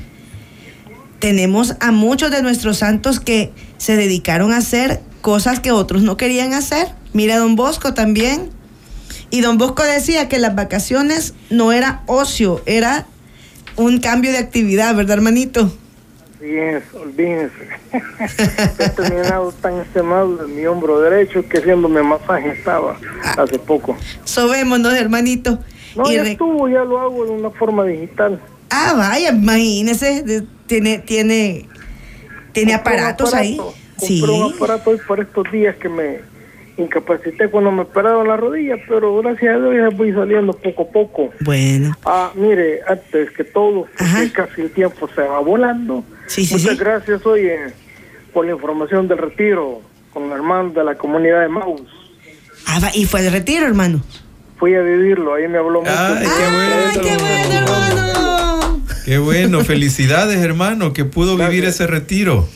tenemos 1.20 1.76
a 1.82 1.92
muchos 1.92 2.32
de 2.32 2.42
nuestros 2.42 2.78
santos 2.78 3.20
que 3.20 3.52
se 3.78 3.98
dedicaron 3.98 4.54
a 4.54 4.58
hacer 4.58 5.02
cosas 5.20 5.60
que 5.60 5.72
otros 5.72 6.02
no 6.04 6.16
querían 6.16 6.54
hacer. 6.54 6.88
Mira, 7.12 7.38
don 7.38 7.58
Bosco 7.58 7.94
también. 7.94 8.50
Y 9.30 9.42
don 9.42 9.58
Bosco 9.58 9.84
decía 9.84 10.30
que 10.30 10.40
las 10.40 10.56
vacaciones 10.56 11.34
no 11.50 11.74
era 11.74 12.02
ocio, 12.08 12.64
era 12.66 13.06
un 13.76 14.00
cambio 14.00 14.32
de 14.32 14.38
actividad, 14.38 14.96
¿verdad, 14.96 15.18
hermanito? 15.18 15.78
Fíjense, 16.40 16.98
olvídense. 16.98 17.68
He 17.92 18.90
terminado 18.96 19.52
tan 19.62 19.80
extenuado 19.80 20.38
de 20.38 20.48
mi 20.48 20.66
hombro 20.66 21.00
derecho 21.02 21.48
que 21.48 21.58
haciéndome 21.58 22.02
masaje 22.02 22.52
estaba 22.52 22.98
hace 23.38 23.60
poco. 23.60 23.98
Sobémonos, 24.24 24.94
hermanito. 24.94 25.60
No, 25.96 26.10
Y 26.10 26.16
ya 26.16 26.24
estuvo, 26.24 26.70
ya 26.70 26.84
lo 26.86 27.00
hago 27.00 27.26
de 27.26 27.32
una 27.32 27.50
forma 27.50 27.84
digital. 27.84 28.40
Ah, 28.70 28.94
vaya, 28.96 29.30
imagínese, 29.32 30.46
tiene, 30.68 31.00
tiene, 31.00 31.68
tiene 32.54 32.74
aparatos 32.74 33.34
ahí. 33.34 33.56
aparato, 33.56 33.76
Sí. 33.98 34.22
Compré 34.22 34.38
un 34.46 34.54
aparato 34.54 34.90
hoy 34.92 35.00
por 35.06 35.20
estos 35.20 35.52
días 35.52 35.76
que 35.76 35.90
me 35.90 36.20
incapacité 36.84 37.50
cuando 37.50 37.72
me 37.72 37.82
operaron 37.82 38.28
la 38.28 38.38
rodilla, 38.38 38.76
pero 38.88 39.18
gracias 39.22 39.56
a 39.56 39.60
Dios 39.60 39.76
ya 39.76 39.96
voy 39.98 40.12
saliendo 40.14 40.54
poco 40.54 40.84
a 40.84 40.88
poco. 40.92 41.30
Bueno, 41.42 41.96
Ah, 42.06 42.32
mire, 42.36 42.80
antes 42.88 43.32
que 43.32 43.44
todo, 43.44 43.88
casi 44.34 44.62
el 44.62 44.72
tiempo 44.72 45.10
se 45.14 45.22
va 45.22 45.40
volando. 45.40 46.04
Sí, 46.28 46.46
sí, 46.46 46.56
Muchas 46.56 46.72
sí. 46.74 46.78
gracias, 46.78 47.26
oye, 47.26 47.58
por 48.34 48.46
la 48.46 48.52
información 48.54 49.08
del 49.08 49.18
retiro 49.18 49.82
con 50.14 50.30
los 50.30 50.38
hermanos 50.38 50.74
de 50.74 50.84
la 50.84 50.96
comunidad 50.96 51.42
de 51.42 51.50
Maus. 51.50 51.82
ah, 52.68 52.80
va- 52.84 52.92
y 52.96 53.06
fue 53.06 53.26
el 53.26 53.32
retiro, 53.32 53.66
hermano. 53.66 54.02
Fui 54.58 54.76
a 54.76 54.82
vivirlo, 54.82 55.36
ahí 55.36 55.48
me 55.48 55.58
habló 55.58 55.80
mucho. 55.82 55.92
Ay, 55.96 56.26
qué 56.26 56.44
¡Ay, 56.44 56.52
bueno. 56.54 57.02
qué 57.02 57.18
bueno, 57.24 57.54
hermano! 57.56 58.82
Qué 59.06 59.18
bueno, 59.18 59.64
felicidades 59.64 60.38
hermano, 60.38 60.94
que 60.94 61.06
pudo 61.06 61.36
vivir 61.38 61.66
ese 61.66 61.88
retiro. 61.88 62.48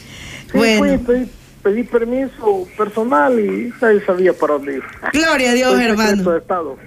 Sí, 0.51 0.57
Bueno. 0.57 0.99
fui, 1.05 1.25
pedí 1.63 1.83
permiso 1.83 2.67
personal 2.77 3.39
y 3.39 3.73
nadie 3.81 4.01
sabía 4.05 4.33
para 4.33 4.53
dónde 4.53 4.75
ir. 4.75 4.83
Gloria 5.13 5.51
a 5.51 5.53
Dios, 5.53 5.79
hermano. 5.79 6.31
de 6.31 6.37
Estado. 6.37 6.77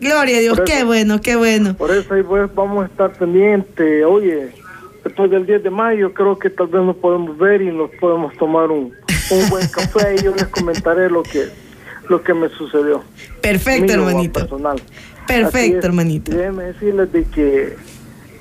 Gloria 0.00 0.38
a 0.38 0.40
Dios, 0.40 0.60
qué 0.64 0.84
bueno, 0.84 1.20
qué 1.20 1.36
bueno. 1.36 1.76
Por 1.76 1.90
eso 1.90 2.14
ahí 2.14 2.22
pues, 2.22 2.52
vamos 2.54 2.84
a 2.84 2.86
estar 2.86 3.12
pendientes. 3.12 4.04
Oye, 4.06 4.48
después 5.04 5.30
del 5.30 5.44
10 5.46 5.62
de 5.62 5.70
mayo 5.70 6.14
creo 6.14 6.38
que 6.38 6.48
tal 6.48 6.68
vez 6.68 6.82
nos 6.82 6.96
podemos 6.96 7.36
ver 7.36 7.60
y 7.60 7.66
nos 7.70 7.90
podemos 8.00 8.34
tomar 8.38 8.70
un, 8.70 8.94
un 9.30 9.50
buen 9.50 9.68
café 9.74 10.16
y 10.18 10.22
yo 10.24 10.34
les 10.34 10.46
comentaré 10.46 11.10
lo 11.10 11.22
que 11.22 11.48
lo 12.08 12.22
que 12.22 12.34
me 12.34 12.48
sucedió. 12.48 13.04
Perfecto, 13.40 13.84
Mío, 13.84 14.08
hermanito. 14.08 14.40
personal. 14.40 14.80
Perfecto, 15.26 15.86
hermanito. 15.86 16.32
Déjenme 16.32 16.64
decirles 16.64 17.12
de 17.12 17.24
que 17.24 17.76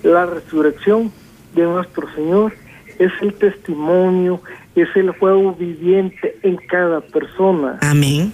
la 0.01 0.25
resurrección 0.25 1.11
de 1.53 1.63
nuestro 1.63 2.11
Señor 2.15 2.53
es 2.99 3.11
el 3.21 3.33
testimonio, 3.33 4.41
es 4.75 4.87
el 4.95 5.09
juego 5.11 5.53
viviente 5.55 6.37
en 6.43 6.57
cada 6.57 7.01
persona. 7.01 7.77
Amén. 7.81 8.31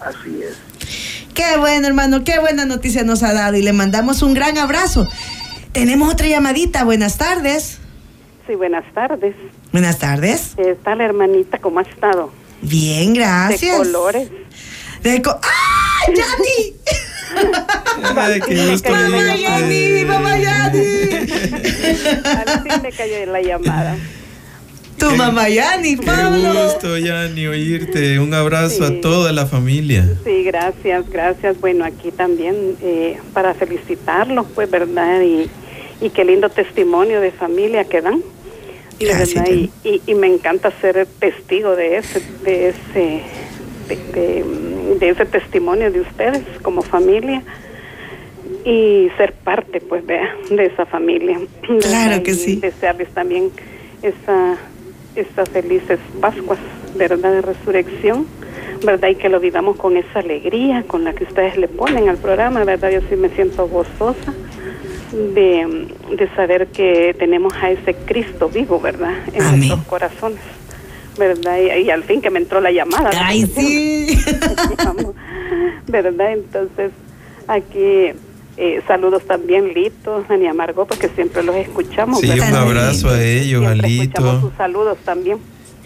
Así 0.00 0.40
es. 0.42 0.58
Qué 1.34 1.56
bueno, 1.58 1.86
hermano, 1.86 2.24
qué 2.24 2.38
buena 2.40 2.64
noticia 2.64 3.04
nos 3.04 3.22
ha 3.22 3.32
dado 3.32 3.56
y 3.56 3.62
le 3.62 3.72
mandamos 3.72 4.22
un 4.22 4.34
gran 4.34 4.56
abrazo. 4.58 5.06
Tenemos 5.72 6.12
otra 6.12 6.26
llamadita. 6.28 6.84
Buenas 6.84 7.18
tardes. 7.18 7.78
Sí, 8.46 8.54
buenas 8.54 8.84
tardes. 8.94 9.34
Buenas 9.72 9.98
tardes. 9.98 10.52
¿Qué 10.56 10.76
tal, 10.82 11.00
hermanita? 11.00 11.58
¿Cómo 11.58 11.80
ha 11.80 11.82
estado? 11.82 12.32
Bien, 12.62 13.12
gracias. 13.12 13.60
De 13.78 13.84
colores. 13.84 14.28
De 15.02 15.20
co- 15.22 15.38
¡Ah, 15.42 16.06
Yanni! 16.08 16.74
Ay, 18.16 18.40
qué 18.46 18.66
gusto 18.70 18.90
me 18.90 18.96
¡Mamá 19.08 19.22
dio 19.34 19.34
Yanni! 19.48 20.04
¡Mamá 20.04 20.38
Yanni! 20.38 20.78
Al 22.24 22.62
fin 22.62 22.82
le 22.82 22.92
cayó 22.92 23.26
la 23.32 23.40
llamada. 23.42 23.96
Tu 24.98 25.10
mamá 25.10 25.48
Yanni, 25.48 25.96
Qué 25.96 26.06
Pablo. 26.06 26.52
gusto, 26.64 26.96
Yani, 26.96 27.46
oírte. 27.46 28.18
Un 28.18 28.32
abrazo 28.32 28.86
Sí. 28.88 28.96
a 28.98 29.00
toda 29.02 29.32
la 29.32 29.44
familia. 29.46 30.08
Sí, 30.24 30.42
gracias, 30.44 31.08
gracias. 31.10 31.60
Bueno, 31.60 31.84
aquí 31.84 32.10
también 32.10 32.76
eh, 32.82 33.18
para 33.34 33.52
felicitarlos, 33.54 34.46
pues, 34.54 34.70
¿verdad? 34.70 35.20
Y, 35.22 35.50
y 36.00 36.10
qué 36.10 36.24
lindo 36.24 36.48
testimonio 36.48 37.20
de 37.20 37.30
familia 37.30 37.84
que 37.84 38.00
dan. 38.00 38.22
Gracias, 38.98 39.46
y, 39.50 39.70
y- 39.84 40.00
y 40.06 40.14
me 40.14 40.26
encanta 40.26 40.72
ser 40.80 41.06
testigo 41.18 41.76
de 41.76 41.98
ese, 41.98 42.22
de 42.42 42.68
ese, 42.70 43.20
de, 43.88 43.96
de- 44.12 44.96
de 44.98 45.08
ese 45.10 45.26
testimonio 45.26 45.90
de 45.90 46.00
ustedes 46.00 46.42
como 46.62 46.80
familia 46.82 47.42
y 48.64 49.10
ser 49.16 49.32
parte, 49.32 49.80
pues, 49.80 50.04
vea, 50.06 50.34
de 50.50 50.66
esa 50.66 50.86
familia. 50.86 51.38
Claro 51.80 52.22
que 52.22 52.34
sí. 52.34 52.56
Desearles 52.56 53.08
también 53.10 53.50
esa, 54.02 54.56
esas 55.14 55.48
felices 55.50 55.98
Pascuas, 56.20 56.58
¿verdad? 56.96 57.32
De 57.32 57.42
resurrección, 57.42 58.26
¿verdad? 58.84 59.08
Y 59.10 59.14
que 59.16 59.28
lo 59.28 59.40
vivamos 59.40 59.76
con 59.76 59.96
esa 59.96 60.20
alegría 60.20 60.84
con 60.86 61.04
la 61.04 61.12
que 61.14 61.24
ustedes 61.24 61.56
le 61.56 61.68
ponen 61.68 62.08
al 62.08 62.16
programa, 62.18 62.64
¿verdad? 62.64 62.90
Yo 62.90 63.00
sí 63.08 63.16
me 63.16 63.28
siento 63.30 63.68
gozosa 63.68 64.34
de, 65.12 65.86
de 66.16 66.28
saber 66.34 66.68
que 66.68 67.14
tenemos 67.18 67.52
a 67.60 67.70
ese 67.70 67.94
Cristo 67.94 68.48
vivo, 68.48 68.80
¿verdad? 68.80 69.14
En 69.32 69.42
Amén. 69.42 69.58
nuestros 69.60 69.84
corazones, 69.86 70.40
¿verdad? 71.18 71.58
Y, 71.58 71.82
y 71.86 71.90
al 71.90 72.02
fin 72.04 72.20
que 72.20 72.30
me 72.30 72.38
entró 72.38 72.60
la 72.60 72.70
llamada. 72.70 73.10
Ay, 73.14 73.46
sí. 73.46 74.18
¿verdad? 75.88 76.32
Entonces, 76.32 76.92
aquí 77.48 78.12
Eh, 78.58 78.80
saludos 78.88 79.22
también, 79.26 79.74
Lito, 79.74 80.24
Dani 80.26 80.46
Amargo, 80.46 80.86
porque 80.86 81.10
siempre 81.10 81.42
los 81.42 81.54
escuchamos. 81.56 82.20
Sí, 82.20 82.30
un 82.30 82.54
abrazo 82.54 83.10
a 83.10 83.22
ellos, 83.22 83.62
a 83.62 83.68
Siempre 83.72 83.88
Lito. 83.90 84.02
escuchamos 84.04 84.40
sus 84.40 84.54
saludos 84.56 84.96
también. 85.04 85.38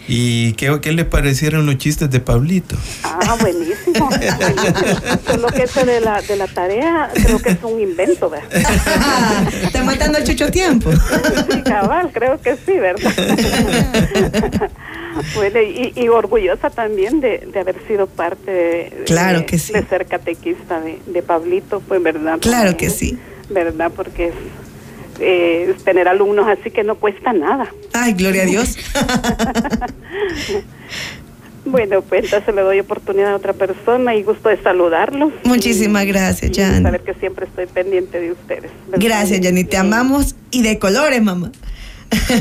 ¿Y 0.07 0.53
qué, 0.53 0.79
qué 0.81 0.93
les 0.93 1.05
parecieron 1.05 1.65
los 1.65 1.77
chistes 1.77 2.09
de 2.09 2.21
Pablito? 2.21 2.77
Ah, 3.03 3.35
buenísimo. 3.41 4.07
buenísimo. 4.07 4.97
Solo 5.27 5.47
que 5.49 5.63
ese 5.63 5.83
de 5.85 5.99
la, 5.99 6.21
de 6.21 6.35
la 6.37 6.47
tarea 6.47 7.11
creo 7.13 7.39
que 7.39 7.49
es 7.49 7.57
un 7.63 7.79
invento, 7.81 8.29
¿verdad? 8.29 8.49
Está 9.63 9.83
matando 9.83 10.17
el 10.19 10.23
chucho 10.23 10.49
tiempo. 10.49 10.89
Sí, 10.91 11.61
cabal, 11.63 12.09
creo 12.13 12.39
que 12.41 12.55
sí, 12.55 12.71
¿verdad? 12.79 13.11
Y, 15.63 15.93
y 15.95 16.07
orgullosa 16.09 16.69
también 16.69 17.21
de, 17.21 17.39
de 17.51 17.59
haber 17.59 17.75
sido 17.87 18.07
parte 18.07 18.51
de, 18.51 19.03
Claro 19.05 19.39
de- 19.39 19.45
que 19.45 19.57
sí. 19.57 19.73
de 19.73 19.83
ser 19.85 20.05
catequista 20.05 20.79
de, 20.81 20.99
de 21.05 21.21
Pablito, 21.23 21.79
pues 21.87 22.01
verdad. 22.03 22.39
Claro 22.39 22.71
Porque- 22.71 22.85
que 22.85 22.91
sí. 22.91 23.17
¿Verdad? 23.49 23.91
Porque 23.95 24.27
es, 24.29 24.33
eh, 25.19 25.73
es 25.75 25.83
tener 25.83 26.07
alumnos 26.07 26.47
así 26.47 26.71
que 26.71 26.83
no 26.83 26.95
cuesta 26.95 27.33
nada. 27.33 27.67
Ay, 27.93 28.13
gloria 28.13 28.43
a 28.43 28.45
Dios. 28.45 28.77
Bueno, 31.63 32.01
pues 32.01 32.23
entonces 32.25 32.55
le 32.55 32.61
doy 32.63 32.79
oportunidad 32.79 33.33
a 33.33 33.35
otra 33.35 33.53
persona 33.53 34.15
y 34.15 34.23
gusto 34.23 34.49
de 34.49 34.57
saludarlos. 34.63 35.31
Muchísimas 35.43 36.07
gracias, 36.07 36.51
Jan. 36.55 36.81
Saber 36.81 37.01
que 37.01 37.13
siempre 37.13 37.45
estoy 37.45 37.67
pendiente 37.67 38.19
de 38.19 38.31
ustedes. 38.31 38.71
¿verdad? 38.87 39.05
Gracias. 39.07 39.41
Te 39.41 39.75
Y- 39.75 39.75
amamos 39.79 40.35
y 40.49 40.63
de 40.63 40.79
colores, 40.79 41.21
mamá. 41.21 41.51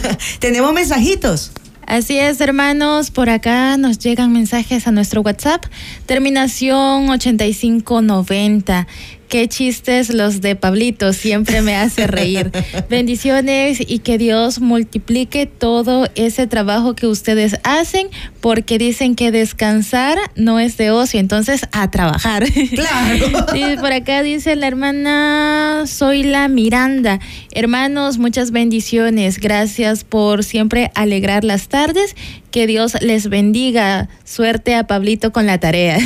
Tenemos 0.41 0.73
mensajitos. 0.73 1.53
Así 1.91 2.21
es, 2.21 2.41
hermanos, 2.41 3.11
por 3.11 3.31
acá 3.31 3.77
nos 3.77 3.99
llegan 3.99 4.33
mensajes 4.33 4.87
a 4.87 4.93
nuestro 4.93 5.23
WhatsApp, 5.23 5.65
terminación 6.07 7.11
8590. 7.11 8.87
Qué 9.31 9.47
chistes 9.47 10.13
los 10.13 10.41
de 10.41 10.57
Pablito, 10.57 11.13
siempre 11.13 11.63
me 11.63 11.77
hace 11.77 12.09
reír. 12.09 12.51
Bendiciones 12.91 13.79
y 13.81 14.01
que 14.01 14.19
Dios 14.19 14.61
multiplique 14.61 15.47
todo 15.47 16.09
ese 16.17 16.49
trabajo 16.49 16.97
que 16.97 17.07
ustedes 17.07 17.57
hacen, 17.63 18.09
porque 18.41 18.77
dicen 18.77 19.15
que 19.15 19.31
descansar 19.31 20.19
no 20.35 20.59
es 20.59 20.77
de 20.79 20.91
ocio, 20.91 21.21
entonces 21.21 21.61
a 21.71 21.91
trabajar. 21.93 22.45
Claro. 22.71 23.47
Sí, 23.53 23.65
por 23.81 23.93
acá 23.93 24.23
dice 24.23 24.57
la 24.57 24.67
hermana 24.67 25.85
Soy 25.87 26.25
la 26.25 26.49
Miranda. 26.49 27.21
Hermanos, 27.53 28.19
muchas 28.19 28.51
bendiciones. 28.51 29.39
Gracias 29.39 30.03
por 30.03 30.43
siempre 30.43 30.91
alegrar 30.95 31.45
las 31.45 31.69
tardes. 31.69 32.17
Que 32.51 32.67
Dios 32.67 32.95
les 33.01 33.29
bendiga. 33.29 34.09
Suerte 34.25 34.75
a 34.75 34.85
Pablito 34.85 35.33
con 35.33 35.47
la 35.47 35.59
tarea. 35.59 35.99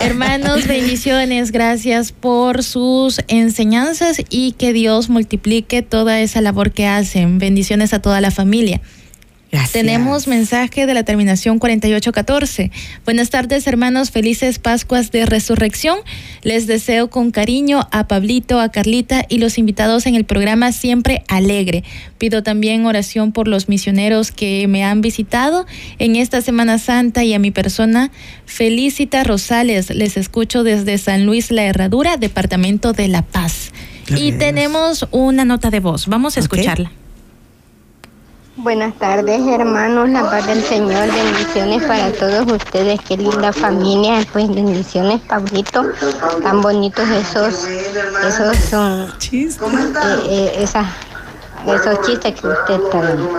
Hermanos, 0.00 0.66
bendiciones. 0.66 1.52
Gracias 1.52 2.12
por 2.22 2.62
sus 2.62 3.20
enseñanzas 3.28 4.22
y 4.30 4.52
que 4.52 4.72
Dios 4.72 5.10
multiplique 5.10 5.82
toda 5.82 6.20
esa 6.20 6.40
labor 6.40 6.70
que 6.70 6.86
hacen. 6.86 7.38
Bendiciones 7.38 7.92
a 7.92 8.00
toda 8.00 8.22
la 8.22 8.30
familia. 8.30 8.80
Gracias. 9.52 9.72
Tenemos 9.72 10.28
mensaje 10.28 10.86
de 10.86 10.94
la 10.94 11.02
terminación 11.02 11.58
4814. 11.58 12.70
Buenas 13.04 13.28
tardes, 13.28 13.66
hermanos. 13.66 14.10
Felices 14.10 14.58
Pascuas 14.58 15.12
de 15.12 15.26
Resurrección. 15.26 15.98
Les 16.42 16.66
deseo 16.66 17.10
con 17.10 17.30
cariño 17.30 17.86
a 17.92 18.08
Pablito, 18.08 18.60
a 18.60 18.70
Carlita 18.70 19.26
y 19.28 19.36
los 19.36 19.58
invitados 19.58 20.06
en 20.06 20.14
el 20.14 20.24
programa 20.24 20.72
Siempre 20.72 21.22
Alegre. 21.28 21.84
Pido 22.16 22.42
también 22.42 22.86
oración 22.86 23.32
por 23.32 23.46
los 23.46 23.68
misioneros 23.68 24.32
que 24.32 24.66
me 24.68 24.84
han 24.84 25.02
visitado 25.02 25.66
en 25.98 26.16
esta 26.16 26.40
Semana 26.40 26.78
Santa 26.78 27.22
y 27.22 27.34
a 27.34 27.38
mi 27.38 27.50
persona. 27.50 28.10
Felicita 28.46 29.22
Rosales. 29.22 29.90
Les 29.90 30.16
escucho 30.16 30.64
desde 30.64 30.96
San 30.96 31.26
Luis 31.26 31.50
La 31.50 31.64
Herradura, 31.64 32.16
Departamento 32.16 32.94
de 32.94 33.08
La 33.08 33.20
Paz. 33.20 33.70
Y 34.16 34.32
tenemos 34.32 35.06
una 35.10 35.44
nota 35.44 35.68
de 35.68 35.80
voz. 35.80 36.06
Vamos 36.06 36.38
a 36.38 36.40
escucharla. 36.40 36.90
Buenas 38.56 38.94
tardes, 38.98 39.40
hermanos. 39.46 40.10
La 40.10 40.28
paz 40.28 40.46
del 40.46 40.62
Señor. 40.62 41.08
Bendiciones 41.10 41.82
para 41.84 42.12
todos 42.12 42.46
ustedes. 42.52 43.00
Qué 43.00 43.16
linda 43.16 43.50
familia. 43.50 44.24
Pues 44.30 44.48
bendiciones, 44.54 45.20
Pablito. 45.22 45.84
Tan 46.42 46.60
bonitos 46.60 47.08
esos, 47.08 47.66
esos 47.66 48.56
son, 48.68 49.10
Chiste. 49.18 49.64
eh, 50.28 50.52
eh, 50.58 50.64
esos 50.64 52.00
chistes 52.02 52.38
que 52.40 52.46
usted 52.46 52.74
está 52.74 53.00
dando. 53.00 53.30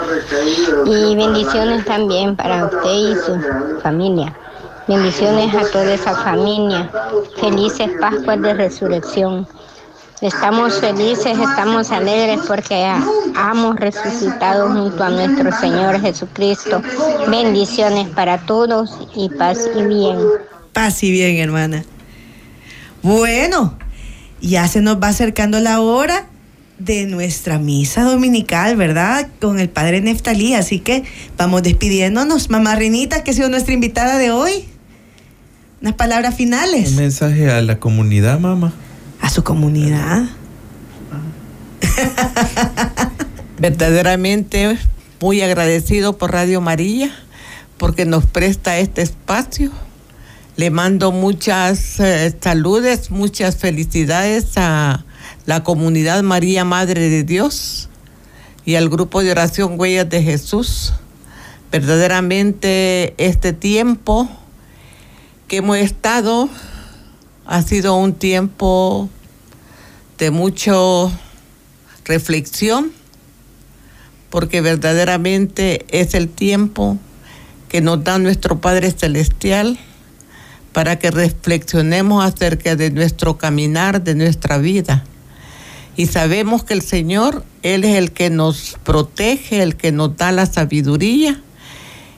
Y 0.86 1.16
bendiciones 1.16 1.86
también 1.86 2.36
para 2.36 2.66
usted 2.66 2.91
y 2.91 3.16
su 3.16 3.80
familia. 3.82 4.34
Bendiciones 4.88 5.53
a 5.53 5.70
toda 5.72 5.93
esa 5.93 6.16
familia. 6.16 6.89
Felices 7.39 7.89
Pascuas 8.01 8.41
de 8.41 8.53
Resurrección. 8.55 9.47
Estamos 10.24 10.80
felices, 10.80 11.38
estamos 11.38 11.92
alegres 11.92 12.40
porque 12.48 12.90
hemos 13.52 13.76
resucitado 13.76 14.70
junto 14.72 15.04
a 15.04 15.10
nuestro 15.10 15.52
Señor 15.60 16.00
Jesucristo. 16.00 16.82
Bendiciones 17.30 18.08
para 18.08 18.38
todos 18.38 18.98
y 19.18 19.28
paz 19.28 19.58
y 19.78 19.84
bien. 19.84 20.18
Paz 20.72 21.04
y 21.04 21.12
bien, 21.12 21.40
hermana. 21.40 21.84
Bueno, 23.02 23.78
ya 24.40 24.66
se 24.70 24.80
nos 24.80 24.96
va 24.96 25.10
acercando 25.10 25.60
la 25.60 25.82
hora 25.82 26.26
de 26.80 27.06
nuestra 27.06 27.60
misa 27.60 28.04
dominical, 28.04 28.78
¿verdad? 28.78 29.28
Con 29.42 29.60
el 29.60 29.70
padre 29.70 30.00
Neftalí. 30.00 30.54
Así 30.54 30.80
que 30.80 31.04
vamos 31.38 31.64
despidiéndonos. 31.64 32.50
Mamá 32.50 32.76
Renita, 32.76 33.26
que 33.26 33.32
ha 33.32 33.34
sido 33.34 33.50
nuestra 33.50 33.74
invitada 33.74 34.18
de 34.18 34.32
hoy. 34.32 34.70
Unas 35.82 35.96
palabras 35.96 36.32
Un 36.32 36.38
finales 36.38 36.94
mensaje 36.94 37.52
a 37.52 37.62
la 37.62 37.78
comunidad, 37.78 38.40
mamá. 38.40 38.72
A 39.24 39.30
su 39.30 39.44
comunidad. 39.44 40.26
Verdaderamente 43.58 44.78
muy 45.22 45.42
agradecido 45.42 46.18
por 46.18 46.34
Radio 46.34 46.60
María 46.60 47.10
porque 47.78 48.06
nos 48.06 48.26
presta 48.26 48.78
este 48.80 49.02
espacio. 49.02 49.72
Le 50.58 50.70
mando 50.72 51.14
muchas 51.14 52.02
eh, 52.02 52.36
saludes, 52.42 53.12
muchas 53.12 53.56
felicidades 53.56 54.58
a 54.58 55.06
la 55.46 55.64
comunidad 55.64 56.22
María 56.22 56.66
Madre 56.66 57.10
de 57.10 57.24
Dios 57.24 57.88
y 58.66 58.76
al 58.76 58.90
grupo 58.90 59.24
de 59.24 59.32
oración 59.32 59.80
Huellas 59.80 60.10
de 60.10 60.22
Jesús. 60.22 60.94
Verdaderamente 61.72 63.14
este 63.18 63.54
tiempo 63.54 64.28
que 65.48 65.58
hemos 65.58 65.78
estado 65.78 66.50
ha 67.46 67.62
sido 67.62 67.96
un 67.96 68.14
tiempo 68.14 69.10
de 70.18 70.32
mucho 70.32 71.12
reflexión, 72.06 72.91
porque 74.30 74.62
verdaderamente 74.62 75.86
es 75.89 76.14
el 76.14 76.30
tiempo 76.30 76.98
que 77.70 77.82
nos 77.82 78.04
da 78.04 78.20
nuestro 78.20 78.62
Padre 78.62 78.91
Celestial 78.91 79.80
para 80.74 80.98
que 80.98 81.12
reflexionemos 81.12 82.26
acerca 82.26 82.76
de 82.76 82.89
nuestro 82.89 83.38
caminar, 83.38 84.04
de 84.04 84.16
nuestra 84.16 84.58
vida. 84.58 85.04
Y 85.96 86.08
sabemos 86.08 86.64
que 86.64 86.74
el 86.74 86.82
Señor, 86.82 87.46
Él 87.62 87.84
es 87.84 87.96
el 87.96 88.12
que 88.12 88.32
nos 88.32 88.78
protege, 88.84 89.62
el 89.62 89.76
que 89.76 89.91
nos 89.91 90.18
da 90.18 90.32
la 90.32 90.48
sabiduría, 90.48 91.39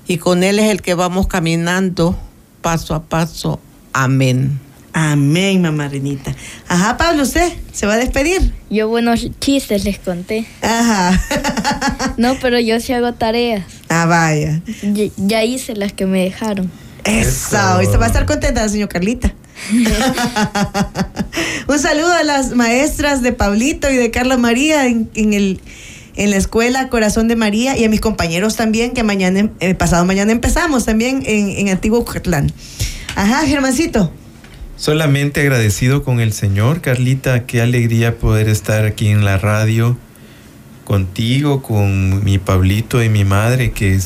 y 0.07 0.17
con 0.17 0.43
Él 0.43 0.59
es 0.59 0.71
el 0.71 0.81
que 0.81 0.93
vamos 0.93 1.27
caminando 1.27 2.17
paso 2.61 2.95
a 2.95 3.03
paso. 3.03 3.59
Amén. 3.91 4.59
Amén, 4.97 5.61
mamá 5.61 5.89
Renita. 5.89 6.33
Ajá, 6.69 6.95
Pablo, 6.95 7.23
¿usted 7.23 7.51
se 7.73 7.85
va 7.85 7.95
a 7.95 7.97
despedir? 7.97 8.53
Yo 8.69 8.87
buenos 8.87 9.27
chistes 9.41 9.83
les 9.83 9.99
conté. 9.99 10.45
Ajá. 10.61 11.21
No, 12.17 12.35
pero 12.41 12.57
yo 12.61 12.79
sí 12.79 12.93
hago 12.93 13.13
tareas. 13.13 13.65
ah, 13.89 14.05
vaya. 14.05 14.61
Ya, 14.83 15.03
ya 15.17 15.43
hice 15.43 15.75
las 15.75 15.91
que 15.91 16.05
me 16.05 16.23
dejaron. 16.23 16.71
Eso, 17.03 17.81
y 17.81 17.85
se 17.87 17.97
va 17.97 18.05
a 18.05 18.07
estar 18.07 18.25
contenta, 18.25 18.67
señor 18.69 18.87
Carlita. 18.87 19.33
Un 21.67 21.77
saludo 21.79 22.13
a 22.13 22.23
las 22.23 22.55
maestras 22.55 23.21
de 23.21 23.33
Pablito 23.33 23.89
y 23.91 23.97
de 23.97 24.11
Carla 24.11 24.37
María 24.37 24.87
en, 24.87 25.09
en 25.15 25.33
el, 25.33 25.59
en 26.15 26.31
la 26.31 26.37
escuela 26.37 26.87
Corazón 26.87 27.27
de 27.27 27.35
María 27.35 27.77
y 27.77 27.83
a 27.83 27.89
mis 27.89 27.99
compañeros 27.99 28.55
también, 28.55 28.91
que 28.91 29.03
mañana, 29.03 29.49
eh, 29.59 29.75
pasado 29.75 30.05
mañana 30.05 30.31
empezamos 30.31 30.85
también 30.85 31.21
en, 31.25 31.49
en 31.49 31.67
Antiguo 31.69 32.05
Cucatlán. 32.05 32.49
Ajá, 33.15 33.45
Germancito. 33.45 34.11
Solamente 34.77 35.41
agradecido 35.41 36.03
con 36.03 36.19
el 36.19 36.33
Señor, 36.33 36.81
Carlita, 36.81 37.45
qué 37.45 37.61
alegría 37.61 38.17
poder 38.17 38.49
estar 38.49 38.85
aquí 38.85 39.07
en 39.07 39.23
la 39.23 39.37
radio 39.37 39.97
contigo, 40.83 41.61
con 41.61 42.23
mi 42.23 42.37
Pablito 42.39 43.01
y 43.01 43.09
mi 43.09 43.23
madre, 43.23 43.71
que 43.71 43.97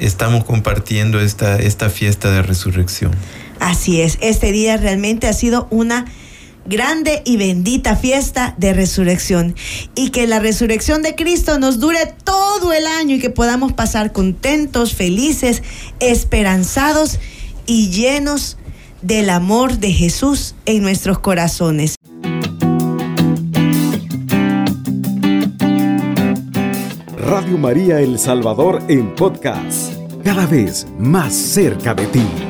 estamos 0.00 0.44
compartiendo 0.44 1.20
esta, 1.20 1.56
esta 1.56 1.90
fiesta 1.90 2.30
de 2.30 2.42
resurrección. 2.42 3.12
Así 3.60 4.00
es, 4.00 4.16
este 4.22 4.52
día 4.52 4.78
realmente 4.78 5.28
ha 5.28 5.34
sido 5.34 5.68
una 5.70 6.06
grande 6.64 7.22
y 7.26 7.36
bendita 7.36 7.96
fiesta 7.96 8.54
de 8.56 8.72
resurrección 8.72 9.54
y 9.94 10.10
que 10.10 10.26
la 10.26 10.40
resurrección 10.40 11.02
de 11.02 11.14
Cristo 11.14 11.58
nos 11.58 11.78
dure 11.78 12.14
todo 12.24 12.72
el 12.72 12.86
año 12.86 13.16
y 13.16 13.18
que 13.18 13.30
podamos 13.30 13.72
pasar 13.72 14.12
contentos, 14.12 14.94
felices, 14.94 15.62
esperanzados 16.00 17.18
y 17.66 17.90
llenos 17.90 18.56
del 19.02 19.30
amor 19.30 19.78
de 19.78 19.92
Jesús 19.92 20.54
en 20.66 20.82
nuestros 20.82 21.18
corazones. 21.18 21.96
Radio 27.16 27.58
María 27.58 28.00
El 28.00 28.18
Salvador 28.18 28.82
en 28.88 29.14
podcast, 29.14 29.94
cada 30.24 30.46
vez 30.46 30.86
más 30.98 31.32
cerca 31.34 31.94
de 31.94 32.06
ti. 32.06 32.49